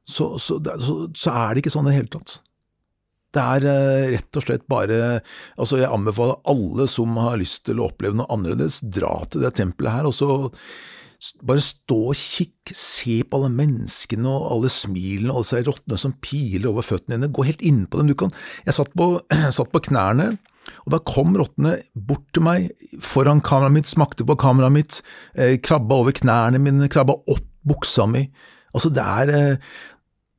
så, 0.10 0.34
så, 0.42 0.58
så, 0.82 1.04
så 1.14 1.36
er 1.44 1.54
det 1.54 1.62
ikke 1.62 1.76
sånn 1.78 1.86
i 1.86 1.94
det 1.94 2.02
hele 2.02 2.16
tatt. 2.18 2.40
Det 3.32 3.42
er 3.42 3.68
eh, 3.72 4.08
rett 4.18 4.40
og 4.40 4.44
slett 4.44 4.64
bare 4.72 4.98
altså 5.56 5.80
Jeg 5.80 5.92
anbefaler 5.92 6.42
alle 6.52 6.88
som 6.92 7.16
har 7.22 7.40
lyst 7.40 7.64
til 7.68 7.80
å 7.80 7.88
oppleve 7.88 8.18
noe 8.20 8.32
annerledes, 8.34 8.82
dra 8.84 9.22
til 9.32 9.46
det 9.46 9.54
tempelet 9.60 10.02
her, 10.02 10.10
og 10.10 10.16
så 10.18 10.34
bare 11.46 11.62
stå 11.62 11.98
og 12.10 12.18
kikk, 12.18 12.72
se 12.74 13.20
på 13.22 13.38
alle 13.38 13.52
menneskene 13.54 14.26
og 14.26 14.48
alle 14.56 14.72
smilene 14.74 15.34
og 15.36 15.44
alle 15.44 15.68
rottene 15.68 16.00
som 16.02 16.16
piler 16.24 16.72
over 16.72 16.86
føttene 16.86 17.20
dine, 17.20 17.30
gå 17.30 17.46
helt 17.46 17.62
innpå 17.66 18.00
dem. 18.02 18.10
Du 18.10 18.18
kan, 18.18 18.34
jeg 18.66 18.78
satt 18.78 18.90
på, 18.98 19.14
satt 19.58 19.70
på 19.74 19.84
knærne, 19.86 20.32
og 20.86 20.94
da 20.94 21.02
kom 21.06 21.36
rottene 21.38 21.78
bort 21.94 22.26
til 22.34 22.46
meg 22.46 22.72
foran 23.02 23.42
kameraet 23.46 23.78
mitt, 23.78 23.90
smakte 23.90 24.26
på 24.28 24.38
kameraet 24.42 24.76
mitt, 24.76 25.00
eh, 25.38 25.56
krabba 25.62 26.02
over 26.02 26.16
knærne 26.18 26.62
mine, 26.62 26.90
krabba 26.92 27.20
opp 27.22 27.48
buksa 27.70 28.08
mi. 28.10 28.26
Altså, 28.74 28.90
det 28.94 29.06
er 29.06 29.34
eh, 29.36 29.72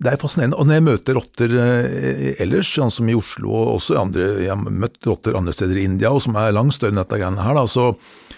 det 0.02 0.12
er 0.12 0.20
fascinerende. 0.20 0.58
Og 0.58 0.66
når 0.68 0.78
jeg 0.78 0.84
møter 0.88 1.16
rotter 1.18 1.54
eh, 1.62 2.42
ellers, 2.42 2.70
sånn 2.74 2.92
som 2.92 3.08
i 3.08 3.16
Oslo 3.16 3.52
og 3.54 3.70
også 3.76 3.98
andre, 4.00 4.28
jeg 4.42 4.50
har 4.52 4.58
møtt 4.82 4.98
rotter 5.08 5.38
andre 5.38 5.54
steder 5.56 5.78
i 5.78 5.86
India, 5.88 6.10
og 6.12 6.22
som 6.24 6.36
er 6.40 6.54
langt 6.54 6.76
større 6.76 6.94
enn 6.94 7.00
dette 7.02 7.20
greiene 7.20 7.46
her, 7.46 7.56
da, 7.58 7.64
så, 7.70 7.92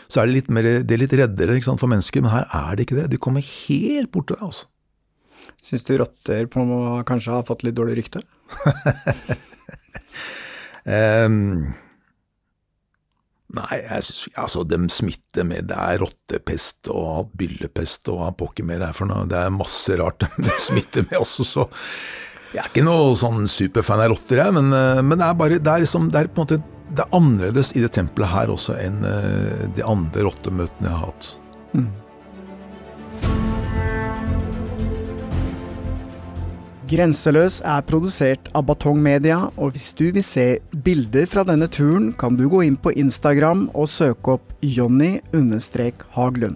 så 0.07 0.23
er 0.23 0.29
det 0.29 0.37
litt, 0.39 0.53
mer, 0.53 0.69
det 0.85 0.97
er 0.97 1.03
litt 1.05 1.17
reddere 1.19 1.57
sant, 1.65 1.83
for 1.83 1.91
mennesker, 1.91 2.25
men 2.25 2.35
her 2.35 2.47
er 2.51 2.77
det 2.77 2.87
ikke 2.87 3.01
det. 3.01 3.09
De 3.15 3.21
kommer 3.29 3.45
helt 3.45 4.13
bort 4.15 4.29
til 4.31 4.39
deg. 4.39 4.47
altså. 4.51 4.71
Syns 5.65 5.87
du 5.89 5.95
rotter 5.97 6.49
på, 6.53 6.65
kanskje 7.09 7.33
har 7.33 7.49
fått 7.49 7.65
litt 7.67 7.79
dårlig 7.79 8.03
rykte? 8.03 8.25
Ehm, 10.85 11.73
nei, 13.55 13.79
jeg 13.81 14.07
synes, 14.09 14.27
altså, 14.41 14.65
de 14.67 14.79
smitter 14.93 15.47
med 15.49 15.69
Det 15.71 15.79
er 15.79 16.03
rottepest 16.03 16.91
og 16.93 17.33
byllepest 17.39 18.11
og 18.13 18.27
pokker 18.41 18.67
mer 18.67 18.83
det 18.83 18.91
er 18.91 18.99
for 18.99 19.11
noe. 19.11 19.25
Det 19.31 19.41
er 19.41 19.55
masse 19.55 19.99
rart 20.01 20.27
de 20.47 20.61
smitter 20.61 21.07
med 21.09 21.19
også, 21.21 21.47
så 21.49 21.67
jeg 22.55 22.63
er 22.63 22.71
ikke 22.71 22.85
noe 22.87 23.17
sånn 23.19 23.49
superfan 23.51 24.05
av 24.05 24.13
rotter, 24.13 24.39
jeg, 24.39 24.55
men, 24.55 24.69
eh, 24.79 25.01
men 25.03 25.19
det 25.19 25.27
er 25.27 25.39
bare 25.41 25.59
det 25.59 25.73
er 25.73 25.83
liksom, 25.83 26.07
det 26.15 26.21
er 26.21 26.31
på 26.31 26.45
en 26.45 26.47
måte 26.47 26.63
det 26.95 27.03
er 27.03 27.17
annerledes 27.17 27.73
i 27.75 27.83
det 27.83 27.91
tempelet 27.97 28.31
her 28.31 28.53
også 28.53 28.77
enn 28.79 29.01
eh, 29.09 29.65
de 29.75 29.83
andre 29.89 30.27
rottemøtene 30.29 30.87
jeg 30.87 30.95
har 30.95 31.09
hatt. 31.09 31.31
Grenseløs 36.95 37.57
er 37.67 37.81
produsert 37.89 38.47
av 38.55 38.69
Batong 38.69 39.01
Media, 39.03 39.51
og 39.59 39.73
hvis 39.75 39.91
du 39.99 40.13
vil 40.15 40.23
se 40.23 40.61
bilder 40.87 41.27
fra 41.27 41.43
denne 41.43 41.67
turen, 41.67 42.13
kan 42.15 42.37
du 42.39 42.45
gå 42.53 42.63
inn 42.63 42.77
på 42.79 42.93
Instagram 42.95 43.67
og 43.75 43.89
søke 43.91 44.37
opp 44.37 44.53
Jonny-Haglund. 44.63 46.55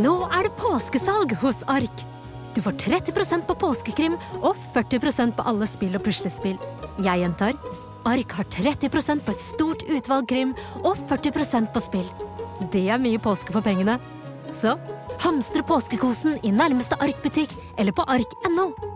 Nå 0.00 0.14
er 0.30 0.46
det 0.46 0.54
påskesalg 0.62 1.34
hos 1.42 1.66
Ark. 1.66 2.06
Du 2.54 2.62
får 2.62 2.78
30% 2.86 3.50
på 3.50 3.54
påskekrim 3.66 4.14
og 4.44 4.54
40% 4.76 5.34
på 5.34 5.42
alle 5.42 5.66
spill 5.66 5.98
og 5.98 6.06
puslespill. 6.06 6.58
Jeg 7.02 7.18
gjentar 7.24 7.58
Ark 8.08 8.32
har 8.38 8.44
30% 8.44 9.24
på 9.24 9.34
et 9.34 9.42
stort 9.44 9.84
utvalg 9.88 10.28
krim 10.30 10.54
og 10.82 10.96
40% 11.10 11.72
på 11.74 11.82
spill. 11.84 12.08
Det 12.72 12.86
er 12.88 13.02
mye 13.02 13.20
påske 13.22 13.52
for 13.54 13.64
pengene. 13.64 13.98
Så 14.56 14.76
hamstre 15.20 15.62
påskekosen 15.66 16.38
i 16.42 16.52
nærmeste 16.54 16.98
Ark-butikk 17.00 17.52
eller 17.78 17.94
på 17.96 18.06
ark.no. 18.08 18.89